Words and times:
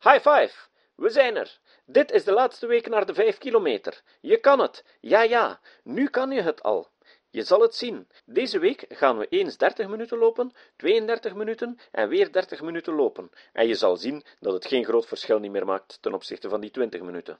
High 0.00 0.20
five! 0.20 0.54
We 0.94 1.10
zijn 1.10 1.36
er! 1.36 1.58
Dit 1.84 2.10
is 2.12 2.24
de 2.24 2.32
laatste 2.32 2.66
week 2.66 2.88
naar 2.88 3.06
de 3.06 3.14
vijf 3.14 3.38
kilometer. 3.38 4.02
Je 4.20 4.36
kan 4.36 4.58
het! 4.58 4.84
Ja, 5.00 5.22
ja, 5.22 5.60
nu 5.82 6.08
kan 6.08 6.30
je 6.30 6.42
het 6.42 6.62
al. 6.62 6.88
Je 7.30 7.42
zal 7.42 7.60
het 7.60 7.74
zien. 7.74 8.08
Deze 8.24 8.58
week 8.58 8.84
gaan 8.88 9.18
we 9.18 9.28
eens 9.28 9.56
30 9.56 9.88
minuten 9.88 10.18
lopen, 10.18 10.52
32 10.76 11.34
minuten 11.34 11.78
en 11.90 12.08
weer 12.08 12.32
30 12.32 12.62
minuten 12.62 12.94
lopen. 12.94 13.30
En 13.52 13.66
je 13.66 13.74
zal 13.74 13.96
zien 13.96 14.24
dat 14.40 14.52
het 14.52 14.66
geen 14.66 14.84
groot 14.84 15.06
verschil 15.06 15.38
niet 15.38 15.50
meer 15.50 15.66
maakt 15.66 15.98
ten 16.02 16.14
opzichte 16.14 16.48
van 16.48 16.60
die 16.60 16.70
20 16.70 17.00
minuten. 17.00 17.38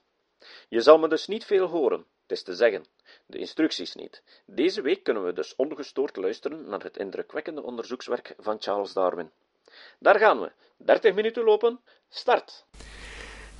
Je 0.69 0.81
zal 0.81 0.97
me 0.97 1.07
dus 1.07 1.27
niet 1.27 1.45
veel 1.45 1.65
horen, 1.67 2.05
het 2.21 2.31
is 2.31 2.43
te 2.43 2.55
zeggen. 2.55 2.85
De 3.25 3.37
instructies 3.37 3.95
niet. 3.95 4.23
Deze 4.45 4.81
week 4.81 5.03
kunnen 5.03 5.25
we 5.25 5.33
dus 5.33 5.55
ongestoord 5.55 6.15
luisteren 6.15 6.69
naar 6.69 6.83
het 6.83 6.97
indrukwekkende 6.97 7.63
onderzoekswerk 7.63 8.35
van 8.37 8.57
Charles 8.59 8.93
Darwin. 8.93 9.31
Daar 9.99 10.19
gaan 10.19 10.39
we. 10.39 10.51
30 10.77 11.13
minuten 11.13 11.43
lopen. 11.43 11.79
Start. 12.09 12.65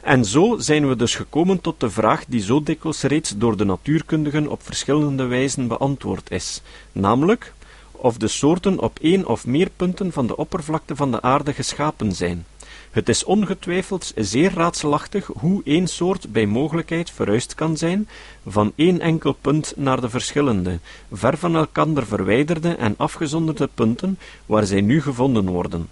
En 0.02 0.26
zo 0.26 0.58
zijn 0.58 0.88
we 0.88 0.96
dus 0.96 1.16
gekomen 1.16 1.62
tot 1.62 1.80
de 1.80 1.90
vraag 1.90 2.26
die 2.26 2.42
zo 2.42 2.64
dikwijls 2.64 3.02
reeds 3.02 3.38
door 3.38 3.58
de 3.58 3.64
natuurkundigen 3.64 4.48
op 4.48 4.64
verschillende 4.64 5.26
wijzen 5.26 5.68
beantwoord 5.68 6.32
is, 6.32 6.62
namelijk 6.92 7.54
of 7.92 8.18
de 8.18 8.28
soorten 8.28 8.80
op 8.80 9.00
één 9.02 9.26
of 9.26 9.46
meer 9.46 9.70
punten 9.76 10.12
van 10.12 10.28
de 10.28 10.38
oppervlakte 10.38 10.96
van 10.96 11.12
de 11.12 11.22
aarde 11.22 11.54
geschapen 11.54 12.12
zijn. 12.12 12.46
Het 12.92 13.10
is 13.10 13.24
ongetwijfeld 13.24 14.12
zeer 14.16 14.54
raadselachtig 14.54 15.30
hoe 15.34 15.62
één 15.64 15.88
soort 15.88 16.32
bij 16.32 16.46
mogelijkheid 16.46 17.12
verhuisd 17.12 17.56
kan 17.56 17.78
zijn 17.78 18.08
van 18.48 18.74
één 18.76 19.00
enkel 19.00 19.34
punt 19.34 19.74
naar 19.76 20.02
de 20.02 20.10
verschillende, 20.10 20.80
ver 21.12 21.38
van 21.38 21.56
elkander 21.56 22.06
verwijderde 22.06 22.76
en 22.76 22.96
afgezonderde 22.98 23.70
punten 23.74 24.20
waar 24.46 24.66
zij 24.66 24.82
nu 24.82 25.02
gevonden 25.02 25.50
worden. 25.50 25.90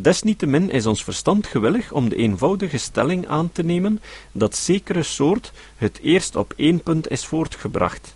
Desniettemin 0.00 0.70
is 0.70 0.86
ons 0.86 1.04
verstand 1.04 1.46
gewillig 1.46 1.92
om 1.92 2.08
de 2.08 2.16
eenvoudige 2.16 2.78
stelling 2.78 3.26
aan 3.28 3.52
te 3.52 3.62
nemen 3.62 4.00
dat 4.32 4.56
zekere 4.56 5.02
soort 5.02 5.52
het 5.76 5.98
eerst 6.02 6.36
op 6.36 6.52
één 6.56 6.82
punt 6.82 7.10
is 7.10 7.26
voortgebracht. 7.26 8.14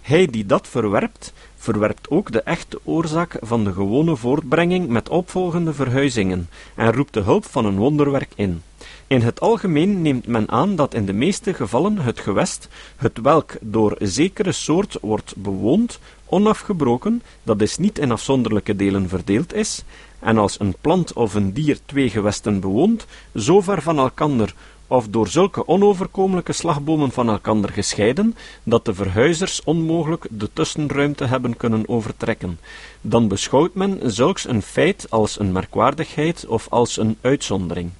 Hij 0.00 0.26
die 0.26 0.46
dat 0.46 0.68
verwerpt, 0.68 1.32
verwerpt 1.56 2.10
ook 2.10 2.32
de 2.32 2.42
echte 2.42 2.80
oorzaak 2.84 3.36
van 3.40 3.64
de 3.64 3.72
gewone 3.72 4.16
voortbrenging 4.16 4.88
met 4.88 5.08
opvolgende 5.08 5.74
verhuizingen 5.74 6.48
en 6.74 6.92
roept 6.92 7.14
de 7.14 7.20
hulp 7.20 7.44
van 7.44 7.64
een 7.64 7.76
wonderwerk 7.76 8.32
in. 8.34 8.62
In 9.06 9.20
het 9.20 9.40
algemeen 9.40 10.02
neemt 10.02 10.26
men 10.26 10.50
aan 10.50 10.76
dat 10.76 10.94
in 10.94 11.06
de 11.06 11.12
meeste 11.12 11.54
gevallen 11.54 11.98
het 11.98 12.20
gewest, 12.20 12.68
het 12.96 13.18
welk 13.22 13.56
door 13.60 13.96
zekere 13.98 14.52
soort 14.52 14.98
wordt 15.00 15.36
bewoond, 15.36 15.98
onafgebroken, 16.26 17.22
dat 17.42 17.60
is 17.60 17.76
niet 17.76 17.98
in 17.98 18.12
afzonderlijke 18.12 18.76
delen 18.76 19.08
verdeeld 19.08 19.54
is, 19.54 19.84
en 20.18 20.38
als 20.38 20.60
een 20.60 20.74
plant 20.80 21.12
of 21.12 21.34
een 21.34 21.52
dier 21.52 21.78
twee 21.86 22.10
gewesten 22.10 22.60
bewoont, 22.60 23.06
zo 23.34 23.60
ver 23.60 23.82
van 23.82 23.98
elkander 23.98 24.54
of 24.86 25.08
door 25.08 25.28
zulke 25.28 25.68
onoverkomelijke 25.68 26.52
slagbomen 26.52 27.10
van 27.10 27.28
elkander 27.28 27.72
gescheiden, 27.72 28.36
dat 28.62 28.84
de 28.84 28.94
verhuizers 28.94 29.64
onmogelijk 29.64 30.26
de 30.30 30.50
tussenruimte 30.52 31.24
hebben 31.24 31.56
kunnen 31.56 31.88
overtrekken, 31.88 32.58
dan 33.00 33.28
beschouwt 33.28 33.74
men 33.74 34.00
zulks 34.02 34.48
een 34.48 34.62
feit 34.62 35.06
als 35.10 35.38
een 35.38 35.52
merkwaardigheid 35.52 36.46
of 36.46 36.66
als 36.70 36.96
een 36.96 37.16
uitzondering. 37.20 37.90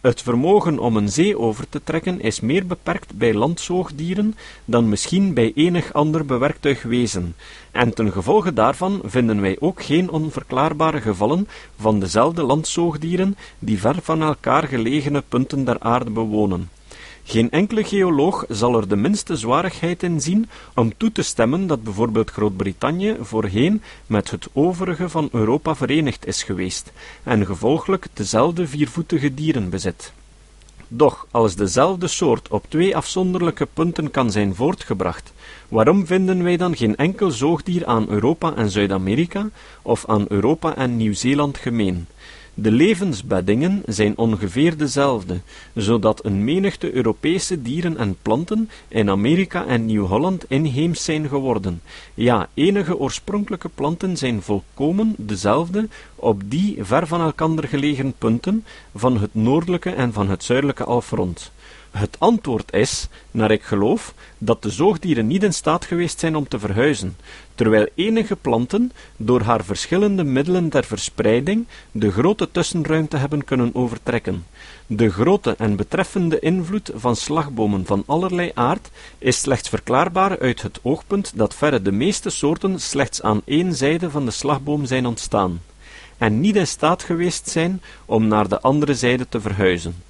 Het 0.00 0.22
vermogen 0.22 0.78
om 0.78 0.96
een 0.96 1.08
zee 1.08 1.38
over 1.38 1.68
te 1.68 1.80
trekken 1.84 2.20
is 2.20 2.40
meer 2.40 2.66
beperkt 2.66 3.14
bij 3.14 3.34
landzoogdieren 3.34 4.34
dan 4.64 4.88
misschien 4.88 5.34
bij 5.34 5.52
enig 5.54 5.92
ander 5.92 6.26
bewerktuig 6.26 6.82
wezen, 6.82 7.34
en 7.70 7.94
ten 7.94 8.12
gevolge 8.12 8.52
daarvan 8.52 9.00
vinden 9.04 9.40
wij 9.40 9.56
ook 9.60 9.82
geen 9.82 10.10
onverklaarbare 10.10 11.00
gevallen 11.00 11.48
van 11.76 12.00
dezelfde 12.00 12.42
landzoogdieren 12.42 13.36
die 13.58 13.80
ver 13.80 13.96
van 14.02 14.22
elkaar 14.22 14.66
gelegene 14.68 15.22
punten 15.28 15.64
der 15.64 15.80
aarde 15.80 16.10
bewonen. 16.10 16.68
Geen 17.24 17.50
enkele 17.50 17.84
geoloog 17.84 18.44
zal 18.48 18.76
er 18.76 18.88
de 18.88 18.96
minste 18.96 19.36
zwarigheid 19.36 20.02
in 20.02 20.20
zien 20.20 20.48
om 20.74 20.96
toe 20.96 21.12
te 21.12 21.22
stemmen 21.22 21.66
dat 21.66 21.82
bijvoorbeeld 21.82 22.30
Groot-Brittannië 22.30 23.16
voorheen 23.20 23.82
met 24.06 24.30
het 24.30 24.48
overige 24.52 25.08
van 25.08 25.28
Europa 25.32 25.74
verenigd 25.74 26.26
is 26.26 26.42
geweest 26.42 26.92
en 27.22 27.46
gevolglijk 27.46 28.06
dezelfde 28.12 28.66
viervoetige 28.66 29.34
dieren 29.34 29.70
bezit. 29.70 30.12
Doch 30.92 31.26
als 31.30 31.54
dezelfde 31.54 32.06
soort 32.08 32.48
op 32.48 32.64
twee 32.68 32.96
afzonderlijke 32.96 33.66
punten 33.74 34.10
kan 34.10 34.30
zijn 34.30 34.54
voortgebracht, 34.54 35.32
waarom 35.68 36.06
vinden 36.06 36.42
wij 36.42 36.56
dan 36.56 36.76
geen 36.76 36.96
enkel 36.96 37.30
zoogdier 37.30 37.86
aan 37.86 38.08
Europa 38.08 38.54
en 38.54 38.70
Zuid-Amerika 38.70 39.48
of 39.82 40.04
aan 40.06 40.24
Europa 40.28 40.76
en 40.76 40.96
Nieuw-Zeeland 40.96 41.58
gemeen? 41.58 42.06
De 42.62 42.70
levensbeddingen 42.70 43.82
zijn 43.86 44.18
ongeveer 44.18 44.76
dezelfde, 44.76 45.40
zodat 45.74 46.24
een 46.24 46.44
menigte 46.44 46.92
Europese 46.92 47.62
dieren 47.62 47.96
en 47.96 48.16
planten 48.22 48.70
in 48.88 49.10
Amerika 49.10 49.66
en 49.66 49.86
Nieuw-Holland 49.86 50.44
inheems 50.48 51.04
zijn 51.04 51.28
geworden. 51.28 51.80
Ja, 52.14 52.48
enige 52.54 52.98
oorspronkelijke 52.98 53.68
planten 53.68 54.16
zijn 54.16 54.42
volkomen 54.42 55.14
dezelfde 55.16 55.88
op 56.14 56.42
die 56.44 56.76
ver 56.80 57.06
van 57.06 57.20
elkander 57.20 57.68
gelegen 57.68 58.14
punten 58.18 58.64
van 58.94 59.20
het 59.20 59.34
noordelijke 59.34 59.90
en 59.90 60.12
van 60.12 60.28
het 60.28 60.44
zuidelijke 60.44 60.84
halfrond. 60.84 61.52
Het 61.90 62.16
antwoord 62.18 62.72
is, 62.72 63.08
naar 63.30 63.50
ik 63.50 63.62
geloof, 63.62 64.14
dat 64.38 64.62
de 64.62 64.70
zoogdieren 64.70 65.26
niet 65.26 65.42
in 65.42 65.54
staat 65.54 65.84
geweest 65.84 66.18
zijn 66.18 66.36
om 66.36 66.48
te 66.48 66.58
verhuizen, 66.58 67.16
terwijl 67.54 67.88
enige 67.94 68.36
planten 68.36 68.92
door 69.16 69.40
haar 69.40 69.64
verschillende 69.64 70.24
middelen 70.24 70.68
ter 70.68 70.84
verspreiding 70.84 71.66
de 71.92 72.10
grote 72.10 72.50
tussenruimte 72.50 73.16
hebben 73.16 73.44
kunnen 73.44 73.74
overtrekken. 73.74 74.46
De 74.86 75.10
grote 75.10 75.54
en 75.58 75.76
betreffende 75.76 76.38
invloed 76.38 76.90
van 76.94 77.16
slagbomen 77.16 77.86
van 77.86 78.02
allerlei 78.06 78.50
aard 78.54 78.90
is 79.18 79.40
slechts 79.40 79.68
verklaarbaar 79.68 80.38
uit 80.38 80.62
het 80.62 80.80
oogpunt 80.82 81.32
dat 81.34 81.54
verre 81.54 81.82
de 81.82 81.92
meeste 81.92 82.30
soorten 82.30 82.80
slechts 82.80 83.22
aan 83.22 83.42
één 83.44 83.74
zijde 83.74 84.10
van 84.10 84.24
de 84.24 84.30
slagboom 84.30 84.86
zijn 84.86 85.06
ontstaan, 85.06 85.60
en 86.18 86.40
niet 86.40 86.56
in 86.56 86.66
staat 86.66 87.02
geweest 87.02 87.48
zijn 87.48 87.82
om 88.06 88.26
naar 88.26 88.48
de 88.48 88.60
andere 88.60 88.94
zijde 88.94 89.28
te 89.28 89.40
verhuizen 89.40 90.08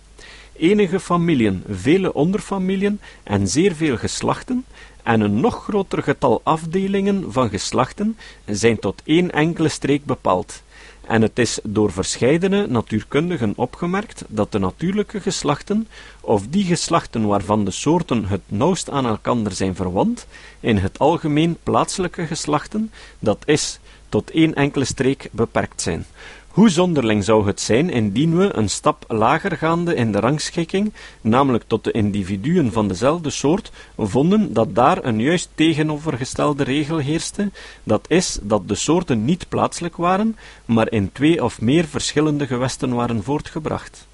enige 0.61 1.01
familien, 1.01 1.63
vele 1.69 2.13
onderfamiliën 2.13 3.01
en 3.23 3.49
zeer 3.49 3.75
veel 3.75 3.97
geslachten, 3.97 4.65
en 5.03 5.21
een 5.21 5.41
nog 5.41 5.63
groter 5.65 6.03
getal 6.03 6.41
afdelingen 6.45 7.33
van 7.33 7.49
geslachten 7.49 8.17
zijn 8.47 8.79
tot 8.79 9.03
één 9.05 9.31
enkele 9.31 9.69
streek 9.69 10.05
bepaald. 10.05 10.63
En 11.07 11.23
het 11.23 11.39
is 11.39 11.59
door 11.63 11.93
verscheidene 11.93 12.67
natuurkundigen 12.67 13.53
opgemerkt 13.57 14.25
dat 14.29 14.53
de 14.53 14.59
natuurlijke 14.59 15.21
geslachten, 15.21 15.89
of 16.21 16.47
die 16.51 16.65
geslachten 16.65 17.27
waarvan 17.27 17.65
de 17.65 17.71
soorten 17.71 18.25
het 18.25 18.41
nauwst 18.47 18.91
aan 18.91 19.07
elkander 19.07 19.53
zijn 19.53 19.75
verwant, 19.75 20.27
in 20.61 20.77
het 20.77 20.99
algemeen 20.99 21.57
plaatselijke 21.63 22.27
geslachten, 22.27 22.91
dat 23.19 23.43
is, 23.45 23.81
tot 24.09 24.31
één 24.31 24.55
enkele 24.55 24.85
streek 24.85 25.29
beperkt 25.33 25.83
zijn. 25.83 26.07
Hoe 26.51 26.69
zonderling 26.69 27.25
zou 27.25 27.47
het 27.47 27.61
zijn 27.61 27.91
indien 27.91 28.37
we, 28.37 28.57
een 28.57 28.71
stap 28.71 29.05
lager 29.09 29.57
gaande 29.57 29.95
in 29.95 30.13
de 30.13 30.21
rangschikking, 30.21 30.93
namelijk 31.21 31.65
tot 31.67 31.85
de 31.85 31.93
individuen 31.93 32.73
van 32.73 32.89
dezelfde 32.89 33.31
soort, 33.31 33.73
vonden 33.97 34.53
dat 34.53 34.75
daar 34.75 35.05
een 35.05 35.21
juist 35.21 35.49
tegenovergestelde 35.55 36.65
regel 36.65 36.99
heerste, 36.99 37.51
dat 37.83 38.05
is, 38.09 38.39
dat 38.43 38.69
de 38.69 38.75
soorten 38.75 39.25
niet 39.25 39.49
plaatselijk 39.49 39.97
waren, 39.97 40.37
maar 40.65 40.93
in 40.93 41.13
twee 41.13 41.45
of 41.45 41.61
meer 41.61 41.85
verschillende 41.85 42.47
gewesten 42.47 42.95
waren 42.95 43.23
voortgebracht. 43.23 44.09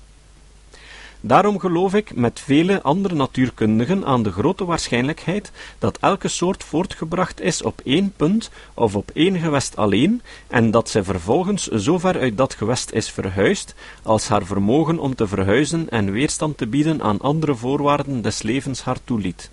Daarom 1.21 1.59
geloof 1.59 1.94
ik 1.94 2.15
met 2.15 2.41
vele 2.41 2.82
andere 2.82 3.15
natuurkundigen 3.15 4.04
aan 4.04 4.22
de 4.22 4.32
grote 4.32 4.65
waarschijnlijkheid 4.65 5.53
dat 5.78 5.99
elke 6.00 6.28
soort 6.28 6.65
voortgebracht 6.65 7.41
is 7.41 7.62
op 7.62 7.81
één 7.84 8.12
punt 8.16 8.50
of 8.75 8.97
op 8.97 9.10
één 9.15 9.38
gewest 9.38 9.76
alleen, 9.76 10.22
en 10.49 10.71
dat 10.71 10.88
zij 10.88 11.05
vervolgens 11.05 11.66
zover 11.66 12.19
uit 12.19 12.37
dat 12.37 12.55
gewest 12.55 12.91
is 12.91 13.10
verhuisd, 13.10 13.75
als 14.03 14.28
haar 14.28 14.44
vermogen 14.44 14.99
om 14.99 15.15
te 15.15 15.26
verhuizen 15.26 15.91
en 15.91 16.12
weerstand 16.12 16.59
te 16.59 16.66
bieden 16.66 17.02
aan 17.02 17.20
andere 17.20 17.55
voorwaarden 17.55 18.23
des 18.23 18.43
levens 18.43 18.82
haar 18.82 18.99
toeliet. 19.05 19.50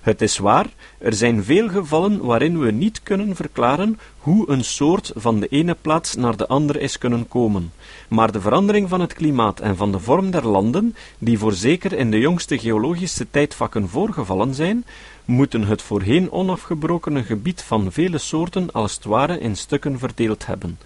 Het 0.00 0.22
is 0.22 0.38
waar, 0.38 0.66
er 0.98 1.14
zijn 1.14 1.44
veel 1.44 1.68
gevallen 1.68 2.24
waarin 2.24 2.58
we 2.58 2.70
niet 2.70 3.02
kunnen 3.02 3.36
verklaren 3.36 3.98
hoe 4.18 4.50
een 4.50 4.64
soort 4.64 5.12
van 5.14 5.40
de 5.40 5.46
ene 5.46 5.76
plaats 5.80 6.14
naar 6.14 6.36
de 6.36 6.46
andere 6.46 6.80
is 6.80 6.98
kunnen 6.98 7.28
komen, 7.28 7.72
maar 8.08 8.32
de 8.32 8.40
verandering 8.40 8.88
van 8.88 9.00
het 9.00 9.12
klimaat 9.12 9.60
en 9.60 9.76
van 9.76 9.92
de 9.92 9.98
vorm 9.98 10.30
der 10.30 10.46
landen, 10.46 10.94
die 11.18 11.38
voorzeker 11.38 11.92
in 11.92 12.10
de 12.10 12.18
jongste 12.18 12.58
geologische 12.58 13.30
tijdvakken 13.30 13.88
voorgevallen 13.88 14.54
zijn, 14.54 14.84
moeten 15.24 15.64
het 15.64 15.82
voorheen 15.82 16.32
onafgebrokene 16.32 17.22
gebied 17.22 17.62
van 17.62 17.92
vele 17.92 18.18
soorten 18.18 18.72
als 18.72 18.94
het 18.94 19.04
ware 19.04 19.38
in 19.38 19.56
stukken 19.56 19.98
verdeeld 19.98 20.46
hebben 20.46 20.78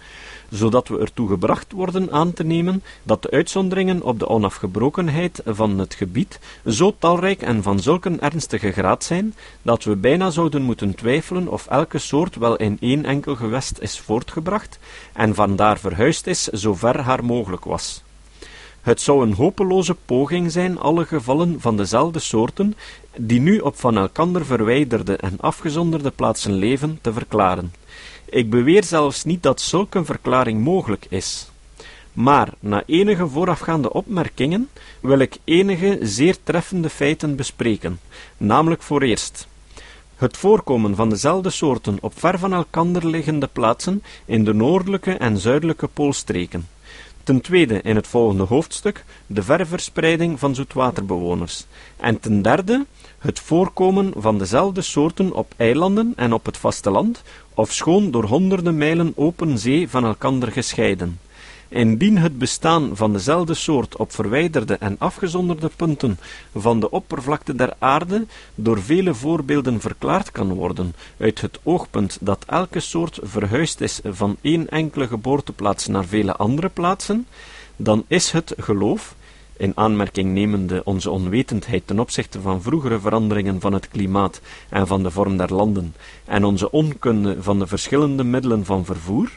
zodat 0.51 0.87
we 0.87 0.99
ertoe 0.99 1.27
gebracht 1.27 1.71
worden 1.71 2.11
aan 2.11 2.33
te 2.33 2.43
nemen 2.43 2.83
dat 3.03 3.21
de 3.21 3.31
uitzonderingen 3.31 4.01
op 4.01 4.19
de 4.19 4.27
onafgebrokenheid 4.27 5.41
van 5.45 5.79
het 5.79 5.93
gebied 5.93 6.39
zo 6.65 6.95
talrijk 6.99 7.41
en 7.41 7.63
van 7.63 7.79
zulke 7.79 8.17
ernstige 8.19 8.71
graad 8.71 9.03
zijn, 9.03 9.35
dat 9.61 9.83
we 9.83 9.95
bijna 9.95 10.29
zouden 10.29 10.61
moeten 10.61 10.95
twijfelen 10.95 11.47
of 11.47 11.67
elke 11.67 11.97
soort 11.97 12.35
wel 12.35 12.55
in 12.55 12.77
één 12.79 13.05
enkel 13.05 13.35
gewest 13.35 13.79
is 13.79 13.99
voortgebracht, 13.99 14.79
en 15.13 15.35
vandaar 15.35 15.79
verhuisd 15.79 16.27
is 16.27 16.43
zover 16.43 16.99
haar 16.99 17.25
mogelijk 17.25 17.65
was. 17.65 18.03
Het 18.81 19.01
zou 19.01 19.23
een 19.23 19.33
hopeloze 19.33 19.95
poging 20.05 20.51
zijn 20.51 20.79
alle 20.79 21.05
gevallen 21.05 21.55
van 21.59 21.77
dezelfde 21.77 22.19
soorten, 22.19 22.75
die 23.17 23.39
nu 23.39 23.59
op 23.59 23.79
van 23.79 23.97
elkander 23.97 24.45
verwijderde 24.45 25.15
en 25.15 25.39
afgezonderde 25.39 26.11
plaatsen 26.11 26.53
leven, 26.53 26.99
te 27.01 27.13
verklaren. 27.13 27.73
Ik 28.31 28.49
beweer 28.49 28.83
zelfs 28.83 29.23
niet 29.23 29.43
dat 29.43 29.61
zulke 29.61 29.97
een 29.97 30.05
verklaring 30.05 30.63
mogelijk 30.63 31.05
is. 31.09 31.49
Maar 32.13 32.49
na 32.59 32.83
enige 32.85 33.27
voorafgaande 33.27 33.93
opmerkingen 33.93 34.69
wil 34.99 35.19
ik 35.19 35.37
enige 35.43 35.97
zeer 36.01 36.35
treffende 36.43 36.89
feiten 36.89 37.35
bespreken, 37.35 37.99
namelijk 38.37 38.81
voor 38.81 39.01
eerst 39.01 39.47
het 40.21 40.37
voorkomen 40.37 40.95
van 40.95 41.09
dezelfde 41.09 41.49
soorten 41.49 41.97
op 42.01 42.19
ver 42.19 42.39
van 42.39 42.53
elkander 42.53 43.07
liggende 43.07 43.47
plaatsen 43.47 44.03
in 44.25 44.43
de 44.43 44.53
noordelijke 44.53 45.11
en 45.13 45.37
zuidelijke 45.37 45.87
poolstreken. 45.87 46.67
Ten 47.23 47.41
tweede 47.41 47.81
in 47.81 47.95
het 47.95 48.07
volgende 48.07 48.43
hoofdstuk 48.43 49.05
de 49.27 49.43
ververspreiding 49.43 50.39
van 50.39 50.55
zoetwaterbewoners. 50.55 51.65
En 51.97 52.19
ten 52.19 52.41
derde 52.41 52.85
het 53.21 53.39
voorkomen 53.39 54.13
van 54.17 54.37
dezelfde 54.37 54.81
soorten 54.81 55.33
op 55.33 55.53
eilanden 55.57 56.13
en 56.15 56.33
op 56.33 56.45
het 56.45 56.57
vasteland, 56.57 57.21
of 57.53 57.71
schoon 57.71 58.11
door 58.11 58.23
honderden 58.23 58.77
mijlen 58.77 59.13
open 59.15 59.57
zee 59.57 59.89
van 59.89 60.05
elkander 60.05 60.51
gescheiden. 60.51 61.19
Indien 61.67 62.17
het 62.17 62.37
bestaan 62.37 62.89
van 62.93 63.13
dezelfde 63.13 63.53
soort 63.53 63.95
op 63.95 64.11
verwijderde 64.11 64.73
en 64.73 64.95
afgezonderde 64.99 65.69
punten 65.75 66.19
van 66.55 66.79
de 66.79 66.91
oppervlakte 66.91 67.55
der 67.55 67.73
aarde 67.79 68.25
door 68.55 68.81
vele 68.81 69.13
voorbeelden 69.13 69.79
verklaard 69.79 70.31
kan 70.31 70.53
worden, 70.53 70.95
uit 71.17 71.41
het 71.41 71.59
oogpunt 71.63 72.17
dat 72.21 72.43
elke 72.47 72.79
soort 72.79 73.19
verhuisd 73.23 73.81
is 73.81 73.99
van 74.03 74.37
één 74.41 74.69
enkele 74.69 75.07
geboorteplaats 75.07 75.87
naar 75.87 76.05
vele 76.05 76.35
andere 76.35 76.69
plaatsen, 76.69 77.27
dan 77.75 78.03
is 78.07 78.31
het 78.31 78.53
geloof, 78.57 79.15
in 79.61 79.71
aanmerking 79.75 80.31
nemende 80.31 80.81
onze 80.83 81.09
onwetendheid 81.09 81.87
ten 81.87 81.99
opzichte 81.99 82.41
van 82.41 82.61
vroegere 82.61 82.99
veranderingen 82.99 83.59
van 83.59 83.73
het 83.73 83.87
klimaat 83.87 84.41
en 84.69 84.87
van 84.87 85.03
de 85.03 85.11
vorm 85.11 85.37
der 85.37 85.53
landen, 85.53 85.95
en 86.25 86.43
onze 86.43 86.71
onkunde 86.71 87.43
van 87.43 87.59
de 87.59 87.67
verschillende 87.67 88.23
middelen 88.23 88.65
van 88.65 88.85
vervoer, 88.85 89.29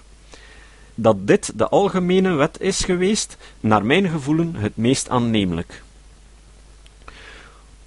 dat 0.94 1.26
dit 1.26 1.52
de 1.58 1.68
algemene 1.68 2.32
wet 2.32 2.60
is 2.60 2.84
geweest, 2.84 3.36
naar 3.60 3.84
mijn 3.84 4.08
gevoelen 4.08 4.54
het 4.54 4.76
meest 4.76 5.08
aannemelijk. 5.08 5.82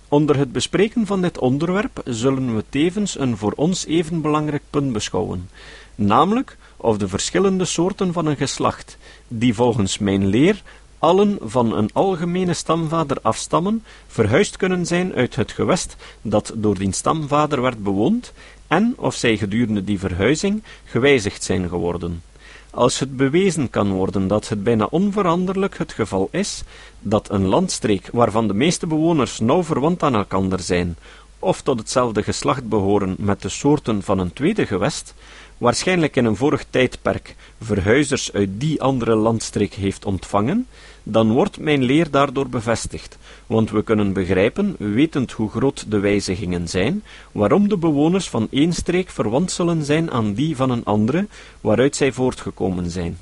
Onder 0.07 0.37
het 0.37 0.51
bespreken 0.51 1.05
van 1.05 1.21
dit 1.21 1.37
onderwerp 1.37 2.01
zullen 2.05 2.55
we 2.55 2.63
tevens 2.69 3.19
een 3.19 3.37
voor 3.37 3.53
ons 3.55 3.85
even 3.85 4.21
belangrijk 4.21 4.63
punt 4.69 4.93
beschouwen, 4.93 5.49
namelijk 5.95 6.57
of 6.77 6.97
de 6.97 7.07
verschillende 7.07 7.65
soorten 7.65 8.13
van 8.13 8.25
een 8.25 8.37
geslacht, 8.37 8.97
die 9.27 9.53
volgens 9.53 9.97
mijn 9.97 10.27
leer 10.27 10.61
allen 10.99 11.37
van 11.41 11.77
een 11.77 11.89
algemene 11.93 12.53
stamvader 12.53 13.17
afstammen, 13.21 13.83
verhuisd 14.07 14.57
kunnen 14.57 14.85
zijn 14.85 15.13
uit 15.13 15.35
het 15.35 15.51
gewest 15.51 15.95
dat 16.21 16.53
door 16.55 16.77
die 16.77 16.93
stamvader 16.93 17.61
werd 17.61 17.83
bewoond, 17.83 18.33
en 18.67 18.93
of 18.97 19.15
zij 19.15 19.37
gedurende 19.37 19.83
die 19.83 19.99
verhuizing 19.99 20.63
gewijzigd 20.83 21.43
zijn 21.43 21.69
geworden. 21.69 22.21
Als 22.69 22.99
het 22.99 23.17
bewezen 23.17 23.69
kan 23.69 23.91
worden 23.91 24.27
dat 24.27 24.49
het 24.49 24.63
bijna 24.63 24.87
onveranderlijk 24.89 25.77
het 25.77 25.93
geval 25.93 26.27
is 26.31 26.63
dat 26.99 27.29
een 27.29 27.45
landstreek 27.45 28.09
waarvan 28.11 28.47
de 28.47 28.53
meeste 28.53 28.87
bewoners 28.87 29.39
nauw 29.39 29.63
verwant 29.63 30.03
aan 30.03 30.15
elkander 30.15 30.59
zijn, 30.59 30.97
of 31.39 31.61
tot 31.61 31.79
hetzelfde 31.79 32.23
geslacht 32.23 32.69
behoren 32.69 33.15
met 33.19 33.41
de 33.41 33.49
soorten 33.49 34.03
van 34.03 34.19
een 34.19 34.33
tweede 34.33 34.65
gewest, 34.65 35.13
waarschijnlijk 35.57 36.15
in 36.15 36.25
een 36.25 36.35
vorig 36.35 36.65
tijdperk 36.69 37.35
verhuizers 37.61 38.33
uit 38.33 38.49
die 38.51 38.81
andere 38.81 39.15
landstreek 39.15 39.73
heeft 39.73 40.05
ontvangen, 40.05 40.67
dan 41.03 41.31
wordt 41.31 41.59
mijn 41.59 41.83
leer 41.83 42.11
daardoor 42.11 42.49
bevestigd, 42.49 43.17
want 43.45 43.71
we 43.71 43.83
kunnen 43.83 44.13
begrijpen, 44.13 44.75
wetend 44.77 45.31
hoe 45.31 45.49
groot 45.49 45.91
de 45.91 45.99
wijzigingen 45.99 46.67
zijn, 46.67 47.03
waarom 47.31 47.69
de 47.69 47.77
bewoners 47.77 48.29
van 48.29 48.47
één 48.51 48.73
streek 48.73 49.09
verwant 49.09 49.51
zullen 49.51 49.85
zijn 49.85 50.11
aan 50.11 50.33
die 50.33 50.55
van 50.55 50.69
een 50.69 50.85
andere, 50.85 51.27
waaruit 51.61 51.95
zij 51.95 52.11
voortgekomen 52.11 52.89
zijn. 52.89 53.17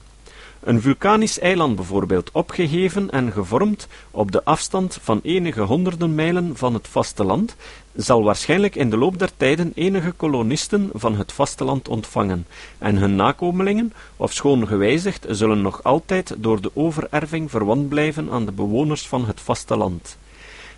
Een 0.65 0.81
vulkanisch 0.81 1.39
eiland 1.39 1.75
bijvoorbeeld, 1.75 2.29
opgeheven 2.31 3.11
en 3.11 3.31
gevormd 3.31 3.87
op 4.11 4.31
de 4.31 4.43
afstand 4.43 4.97
van 5.01 5.19
enige 5.23 5.61
honderden 5.61 6.15
mijlen 6.15 6.57
van 6.57 6.73
het 6.73 6.87
vasteland, 6.87 7.55
zal 7.95 8.23
waarschijnlijk 8.23 8.75
in 8.75 8.89
de 8.89 8.97
loop 8.97 9.19
der 9.19 9.29
tijden 9.37 9.71
enige 9.75 10.11
kolonisten 10.11 10.89
van 10.93 11.15
het 11.15 11.31
vasteland 11.31 11.87
ontvangen, 11.87 12.47
en 12.77 12.95
hun 12.95 13.15
nakomelingen, 13.15 13.93
ofschoon 14.17 14.67
gewijzigd, 14.67 15.25
zullen 15.29 15.61
nog 15.61 15.83
altijd 15.83 16.35
door 16.37 16.61
de 16.61 16.71
overerving 16.73 17.51
verwant 17.51 17.89
blijven 17.89 18.31
aan 18.31 18.45
de 18.45 18.51
bewoners 18.51 19.07
van 19.07 19.25
het 19.25 19.41
vasteland. 19.41 20.17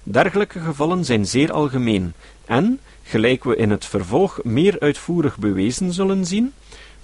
Dergelijke 0.04 0.60
gevallen 0.60 1.06
zijn 1.06 1.26
zeer 1.26 1.52
algemeen, 1.52 2.14
en, 2.46 2.80
gelijk 3.04 3.44
we 3.44 3.56
in 3.56 3.70
het 3.70 3.86
vervolg 3.86 4.40
meer 4.44 4.80
uitvoerig 4.80 5.38
bewezen 5.38 5.94
zullen 5.94 6.26
zien, 6.26 6.54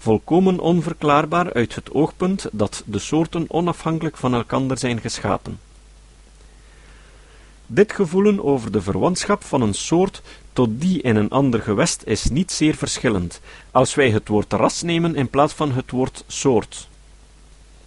volkomen 0.03 0.59
onverklaarbaar 0.59 1.53
uit 1.53 1.75
het 1.75 1.93
oogpunt 1.93 2.47
dat 2.51 2.83
de 2.85 2.99
soorten 2.99 3.45
onafhankelijk 3.47 4.17
van 4.17 4.33
elkander 4.33 4.77
zijn 4.77 4.99
geschapen. 4.99 5.59
Dit 7.65 7.93
gevoelen 7.93 8.43
over 8.43 8.71
de 8.71 8.81
verwantschap 8.81 9.43
van 9.43 9.61
een 9.61 9.73
soort 9.73 10.21
tot 10.53 10.69
die 10.81 11.01
in 11.01 11.15
een 11.15 11.29
ander 11.29 11.61
gewest 11.61 12.01
is 12.05 12.29
niet 12.29 12.51
zeer 12.51 12.75
verschillend, 12.75 13.39
als 13.71 13.95
wij 13.95 14.09
het 14.09 14.27
woord 14.27 14.53
ras 14.53 14.81
nemen 14.81 15.15
in 15.15 15.29
plaats 15.29 15.53
van 15.53 15.71
het 15.71 15.91
woord 15.91 16.23
soort. 16.27 16.87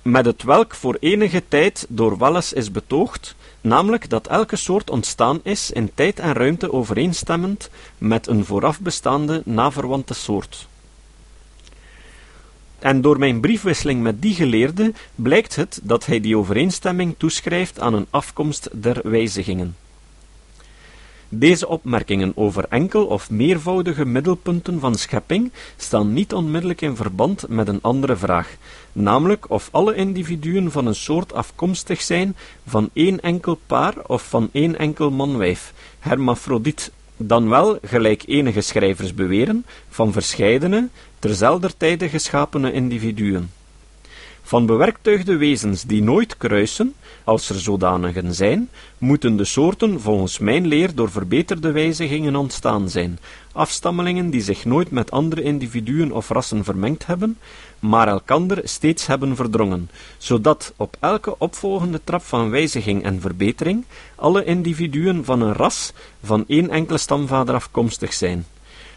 Met 0.03 0.25
het 0.25 0.43
welk 0.43 0.75
voor 0.75 0.97
enige 1.01 1.43
tijd 1.49 1.87
door 1.89 2.17
Wallace 2.17 2.55
is 2.55 2.71
betoogd, 2.71 3.35
namelijk 3.61 4.11
dat 4.11 4.27
elke 4.27 4.57
soort 4.57 4.91
ontstaan 4.91 5.41
is 5.43 5.71
in 5.71 5.91
tijd 5.95 6.19
en 6.19 6.33
ruimte 6.33 6.73
overeenstemmend 6.73 7.71
met 7.99 8.27
een 8.27 8.45
vooraf 8.45 8.81
bestaande 8.81 9.43
naverwante 9.45 10.15
soort. 10.15 10.67
En 12.79 13.01
door 13.01 13.19
mijn 13.19 13.41
briefwisseling 13.41 14.03
met 14.03 14.23
die 14.23 14.35
geleerde 14.35 14.93
blijkt 15.15 15.57
het 15.57 15.81
dat 15.83 16.07
hij 16.07 16.21
die 16.21 16.37
overeenstemming 16.37 17.15
toeschrijft 17.19 17.81
aan 17.81 17.95
een 17.95 18.07
afkomst 18.11 18.69
der 18.73 19.01
wijzigingen. 19.03 19.77
Deze 21.29 21.69
opmerkingen 21.69 22.33
over 22.37 22.67
enkel 22.69 23.07
of 23.07 23.31
meervoudige 23.31 24.05
middelpunten 24.05 24.81
van 24.81 24.95
schepping 24.95 25.53
staan 25.77 26.13
niet 26.13 26.33
onmiddellijk 26.35 26.81
in 26.81 26.97
verband 26.97 27.49
met 27.49 27.69
een 27.69 27.83
andere 27.83 28.17
vraag, 28.17 28.57
namelijk 28.93 29.51
of 29.51 29.69
alle 29.73 29.95
individuen 29.95 30.71
van 30.71 30.87
een 30.87 30.95
soort 30.95 31.33
afkomstig 31.33 32.03
zijn 32.03 32.37
van 32.67 32.91
één 32.93 33.21
enkel 33.21 33.59
paar 33.67 33.95
of 34.07 34.29
van 34.29 34.49
één 34.53 34.79
enkel 34.79 35.11
manwijf, 35.11 35.73
hermafrodiet, 35.99 36.93
dan 37.17 37.49
wel, 37.49 37.79
gelijk 37.83 38.23
enige 38.27 38.61
schrijvers 38.61 39.15
beweren, 39.15 39.65
van 39.89 40.13
verscheidene, 40.13 40.89
terzelfder 41.19 41.77
tijde 41.77 42.09
geschapene 42.09 42.73
individuen. 42.73 43.51
Van 44.47 44.67
bewerktuigde 44.67 45.37
wezens 45.37 45.83
die 45.83 46.03
nooit 46.03 46.37
kruisen, 46.37 46.95
als 47.25 47.49
er 47.49 47.61
zodanigen 47.61 48.35
zijn, 48.35 48.69
moeten 48.99 49.37
de 49.37 49.45
soorten 49.45 50.01
volgens 50.01 50.39
mijn 50.39 50.67
leer 50.67 50.95
door 50.95 51.11
verbeterde 51.11 51.71
wijzigingen 51.73 52.37
ontstaan 52.37 52.89
zijn, 52.91 53.19
afstammelingen 53.53 54.31
die 54.31 54.41
zich 54.43 54.65
nooit 54.65 54.91
met 54.91 55.11
andere 55.11 55.43
individuen 55.43 56.13
of 56.13 56.29
rassen 56.29 56.65
vermengd 56.65 57.07
hebben, 57.07 57.39
maar 57.79 58.09
elkander 58.09 58.61
steeds 58.65 59.07
hebben 59.07 59.37
verdrongen, 59.37 59.91
zodat 60.19 60.73
op 60.77 60.97
elke 61.01 61.39
opvolgende 61.39 62.01
trap 62.05 62.23
van 62.23 62.51
wijziging 62.51 63.03
en 63.03 63.21
verbetering 63.21 63.85
alle 64.15 64.45
individuen 64.45 65.25
van 65.25 65.41
een 65.41 65.55
ras 65.55 65.93
van 66.23 66.45
één 66.49 66.71
enkele 66.71 66.99
stamvader 66.99 67.55
afkomstig 67.55 68.13
zijn 68.13 68.47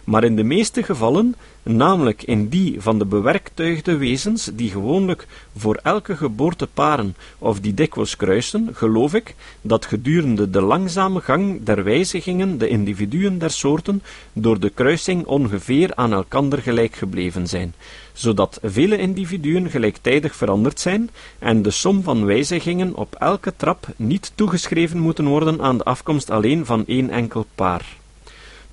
maar 0.10 0.24
in 0.24 0.36
de 0.36 0.44
meeste 0.44 0.84
gevallen, 0.84 1.36
namelijk 1.63 2.24
in 2.24 2.48
die 2.48 2.82
van 2.82 3.00
de 3.00 3.06
bewerktuigde 3.06 3.98
wezens, 3.98 4.50
die 4.54 4.70
gewoonlijk 4.70 5.28
voor 5.58 5.80
elke 5.84 6.16
geboorte 6.18 6.68
paren 6.74 7.16
of 7.38 7.60
die 7.60 7.74
dikwijls 7.74 8.16
kruisen, 8.16 8.70
geloof 8.74 9.13
ik 9.13 9.36
dat 9.62 9.86
gedurende 9.86 10.50
de 10.50 10.62
langzame 10.62 11.22
gang 11.22 11.63
der 11.63 11.84
wijzigingen 11.84 12.58
de 12.58 12.68
individuen 12.68 13.38
der 13.38 13.51
soorten 13.51 14.01
door 14.34 14.60
de 14.60 14.70
kruising 14.70 15.25
ongeveer 15.25 15.96
aan 15.96 16.13
elkander 16.13 16.62
gelijk 16.62 16.96
gebleven 16.96 17.48
zijn, 17.48 17.74
zodat 18.13 18.60
vele 18.63 18.98
individuen 18.98 19.70
gelijktijdig 19.70 20.36
veranderd 20.36 20.80
zijn 20.80 21.10
en 21.39 21.62
de 21.62 21.72
som 21.72 22.04
van 22.04 22.25
wijzigingen 22.25 22.96
op 22.96 23.16
elke 23.16 23.54
trap 23.56 23.88
niet 23.96 24.32
toegeschreven 24.36 25.00
moeten 25.00 25.28
worden 25.28 25.62
aan 25.62 25.78
de 25.78 25.84
afkomst 25.84 26.30
alleen 26.30 26.66
van 26.66 26.84
één 26.88 27.10
enkel 27.10 27.46
paar. 27.56 27.99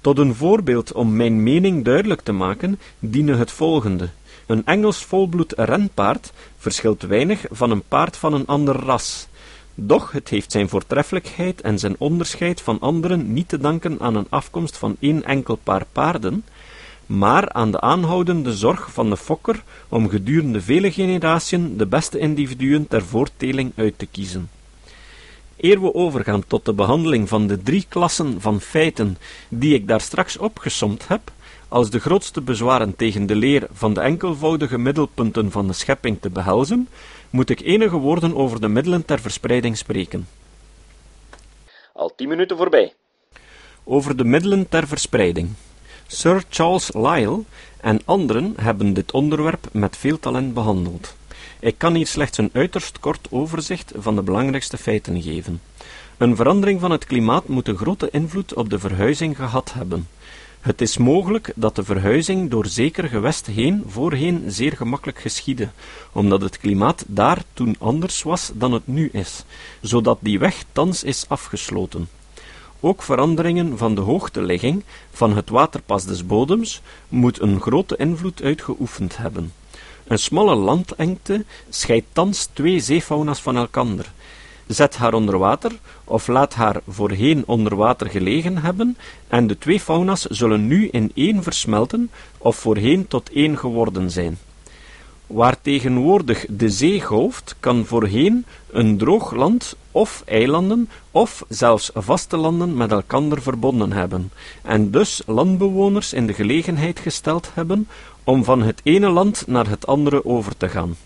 Tot 0.07 0.19
een 0.19 0.35
voorbeeld 0.35 0.93
om 0.93 1.17
mijn 1.17 1.43
mening 1.43 1.85
duidelijk 1.85 2.21
te 2.21 2.33
maken, 2.33 2.79
diene 2.99 3.37
het 3.37 3.51
volgende. 3.51 4.09
Een 4.47 4.67
Engels 4.67 5.05
volbloed 5.05 5.53
renpaard 5.57 6.33
verschilt 6.57 7.03
weinig 7.03 7.45
van 7.51 7.71
een 7.71 7.83
paard 7.89 8.17
van 8.17 8.33
een 8.33 8.47
ander 8.47 8.75
ras. 8.75 9.29
Doch 9.75 10.13
het 10.13 10.29
heeft 10.29 10.53
zijn 10.53 10.69
voortreffelijkheid 10.69 11.61
en 11.61 11.79
zijn 11.79 11.95
onderscheid 11.99 12.61
van 12.61 12.81
anderen 12.81 13.33
niet 13.33 13.49
te 13.49 13.59
danken 13.59 14.01
aan 14.01 14.17
een 14.17 14.27
afkomst 14.29 14.77
van 14.77 14.97
één 15.01 15.25
enkel 15.25 15.57
paar 15.63 15.85
paarden, 15.93 16.45
maar 17.07 17.53
aan 17.53 17.71
de 17.71 17.81
aanhoudende 17.81 18.57
zorg 18.57 18.93
van 18.93 19.11
de 19.11 19.17
fokker 19.17 19.63
om 19.89 20.09
gedurende 20.09 20.61
vele 20.61 20.93
generatiën 20.93 21.77
de 21.77 21.87
beste 21.87 22.19
individuen 22.19 22.89
ter 22.89 23.05
voorteling 23.05 23.73
uit 23.77 23.99
te 23.99 24.07
kiezen. 24.07 24.56
Eer 25.57 25.81
we 25.81 25.95
overgaan 25.95 26.47
tot 26.47 26.65
de 26.65 26.73
behandeling 26.73 27.29
van 27.29 27.47
de 27.47 27.63
drie 27.63 27.87
klassen 27.89 28.41
van 28.41 28.61
feiten 28.61 29.19
die 29.49 29.75
ik 29.75 29.89
daar 29.89 30.01
straks 30.01 30.37
opgesomd 30.37 31.09
heb, 31.09 31.33
als 31.69 31.91
de 31.91 32.01
grootste 32.01 32.41
bezwaren 32.41 32.97
tegen 32.97 33.27
de 33.27 33.35
leer 33.35 33.67
van 33.73 33.95
de 33.95 34.01
enkelvoudige 34.01 34.79
middelpunten 34.79 35.51
van 35.51 35.67
de 35.67 35.73
schepping 35.73 36.21
te 36.21 36.31
behelzen, 36.31 36.89
moet 37.31 37.51
ik 37.51 37.61
enige 37.61 37.97
woorden 37.97 38.37
over 38.37 38.61
de 38.61 38.69
middelen 38.69 39.05
ter 39.05 39.21
verspreiding 39.21 39.77
spreken. 39.77 40.29
Al 41.93 42.15
tien 42.17 42.29
minuten 42.29 42.57
voorbij. 42.57 42.93
Over 43.85 44.17
de 44.17 44.25
middelen 44.25 44.69
ter 44.69 44.87
verspreiding. 44.87 45.49
Sir 46.07 46.45
Charles 46.49 46.93
Lyell 46.93 47.39
en 47.81 48.01
anderen 48.05 48.55
hebben 48.57 48.93
dit 48.93 49.13
onderwerp 49.13 49.69
met 49.73 49.97
veel 49.97 50.19
talent 50.19 50.55
behandeld. 50.55 51.15
Ik 51.66 51.78
kan 51.78 51.94
hier 51.94 52.06
slechts 52.06 52.38
een 52.38 52.50
uiterst 52.52 53.00
kort 53.00 53.26
overzicht 53.30 53.92
van 53.96 54.14
de 54.14 54.23
belangrijkste 54.23 54.76
feiten 54.76 55.23
geven. 55.23 55.61
Een 56.16 56.37
verandering 56.37 56.80
van 56.80 56.90
het 56.90 57.04
klimaat 57.04 57.49
moet 57.49 57.68
een 57.68 57.76
grote 57.76 58.08
invloed 58.11 58.54
op 58.54 58.70
de 58.70 58.78
verhuizing 58.78 59.37
gehad 59.37 59.73
hebben. 59.73 60.08
Het 60.61 60.80
is 60.80 60.96
mogelijk 60.96 61.52
dat 61.54 61.76
de 61.76 61.85
verhuizing 61.85 62.50
door 62.50 62.66
zeker 62.66 63.08
gewest 63.08 63.46
heen 63.46 63.85
voorheen 63.87 64.44
zeer 64.46 64.73
gemakkelijk 64.73 65.18
geschiedde, 65.18 65.68
omdat 66.12 66.40
het 66.40 66.58
klimaat 66.58 67.04
daar 67.06 67.42
toen 67.52 67.76
anders 67.78 68.23
was 68.23 68.50
dan 68.54 68.73
het 68.73 68.87
nu 68.87 69.08
is, 69.12 69.44
zodat 69.80 70.18
die 70.20 70.38
weg 70.38 70.64
thans 70.73 71.02
is 71.02 71.25
afgesloten. 71.28 72.08
Ook 72.80 73.02
veranderingen 73.02 73.78
van 73.78 73.94
de 73.94 74.00
hoogteligging 74.00 74.85
van 75.11 75.37
het 75.37 75.49
waterpas 75.49 76.04
des 76.04 76.26
bodems 76.26 76.80
moet 77.08 77.40
een 77.40 77.61
grote 77.61 77.96
invloed 77.96 78.42
uitgeoefend 78.42 79.16
hebben. 79.16 79.52
Een 80.07 80.19
smalle 80.19 80.55
landengte 80.55 81.45
scheidt 81.69 82.07
thans 82.13 82.49
twee 82.53 82.81
zeefauna's 82.81 83.41
van 83.41 83.57
elkander. 83.57 84.13
Zet 84.67 84.97
haar 84.97 85.15
onder 85.15 85.39
water, 85.39 85.73
of 86.05 86.27
laat 86.27 86.55
haar 86.55 86.81
voorheen 86.89 87.43
onder 87.47 87.77
water 87.77 88.11
gelegen 88.11 88.59
hebben, 88.59 88.97
en 89.29 89.47
de 89.47 89.59
twee 89.59 89.81
fauna's 89.81 90.23
zullen 90.23 90.67
nu 90.67 90.89
in 90.89 91.13
één 91.15 91.43
versmelten, 91.43 92.11
of 92.39 92.57
voorheen 92.57 93.09
tot 93.09 93.31
één 93.31 93.59
geworden 93.59 94.11
zijn. 94.11 94.39
Waar 95.27 95.61
tegenwoordig 95.61 96.47
de 96.49 96.71
zee 96.71 97.01
golft, 97.01 97.57
kan 97.61 97.85
voorheen 97.85 98.45
een 98.71 98.99
droog 98.99 99.35
land 99.35 99.77
of 99.91 100.23
eilanden 100.27 100.89
of 101.11 101.45
zelfs 101.49 101.91
vaste 101.95 102.37
landen 102.37 102.77
met 102.77 102.91
elkander 102.91 103.43
verbonden 103.43 103.93
hebben, 103.93 104.33
en 104.63 104.91
dus 104.91 105.23
landbewoners 105.27 106.13
in 106.13 106.27
de 106.27 106.35
gelegenheid 106.35 106.99
gesteld 106.99 107.51
hebben 107.55 107.89
om 108.26 108.45
van 108.45 108.62
het 108.62 108.80
ene 108.83 109.09
land 109.09 109.47
naar 109.47 109.68
het 109.68 109.87
andere 109.87 110.25
over 110.25 110.56
te 110.56 110.68
gaan. 110.68 110.97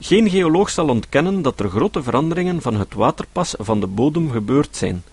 Geen 0.00 0.30
geoloog 0.30 0.70
zal 0.70 0.88
ontkennen 0.88 1.42
dat 1.42 1.60
er 1.60 1.68
grote 1.68 2.02
veranderingen 2.02 2.62
van 2.62 2.74
het 2.74 2.94
waterpas 2.94 3.54
van 3.58 3.80
de 3.80 3.86
bodem 3.86 4.30
gebeurd 4.30 4.76
zijn, 4.76 5.04